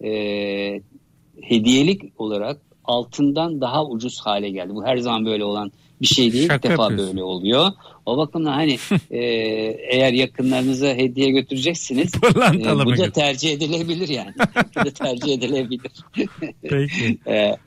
[0.04, 0.82] e,
[1.42, 4.76] hediyelik olarak altından daha ucuz hale geldi.
[4.76, 5.72] Bu her zaman böyle olan
[6.02, 6.48] bir şey değil.
[6.48, 7.08] Şaka İlk defa yapıyorsun.
[7.08, 7.72] böyle oluyor.
[8.06, 8.78] O bakımdan hani
[9.12, 9.20] e,
[9.90, 14.34] eğer yakınlarınıza hediye götüreceksiniz e, bu da tercih edilebilir yani.
[14.76, 15.92] bu da tercih edilebilir.
[16.62, 17.18] Peki.
[17.28, 17.58] e,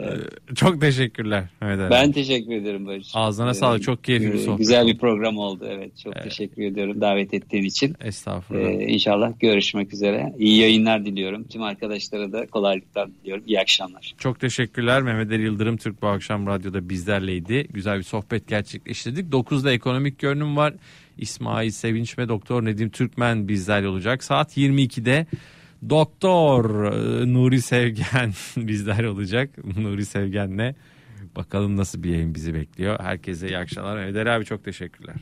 [0.00, 1.44] ee, çok teşekkürler.
[1.62, 3.08] Evet, ben teşekkür ederim Barış.
[3.14, 3.82] Ağzına ee, sağlık.
[3.82, 4.58] Çok keyifli bir sohbet.
[4.58, 5.66] Güzel bir program oldu.
[5.68, 5.98] Evet.
[5.98, 6.24] Çok evet.
[6.24, 7.94] teşekkür ediyorum davet ettiğin için.
[8.00, 8.68] Estağfurullah.
[8.68, 10.34] Ee, inşallah görüşmek üzere.
[10.38, 11.44] İyi yayınlar diliyorum.
[11.44, 13.44] Tüm arkadaşlara da kolaylıklar diliyorum.
[13.46, 14.14] İyi akşamlar.
[14.18, 15.02] Çok teşekkürler.
[15.02, 17.66] Mehmet Ali Yıldırım Türk bu akşam radyoda bizlerleydi.
[17.70, 19.32] Güzel bir sohbet gerçekleştirdik.
[19.32, 20.74] 9'da ekonomik görünüm var.
[21.18, 24.24] İsmail Sevinç ve Doktor Nedim Türkmen bizler olacak.
[24.24, 25.26] Saat 22'de
[25.90, 29.50] Doktor e, Nuri Sevgen bizler olacak.
[29.76, 30.74] Nuri Sevgen'le
[31.36, 33.00] bakalım nasıl bir yayın bizi bekliyor.
[33.00, 33.98] Herkese iyi akşamlar.
[34.06, 35.16] Eder abi çok teşekkürler.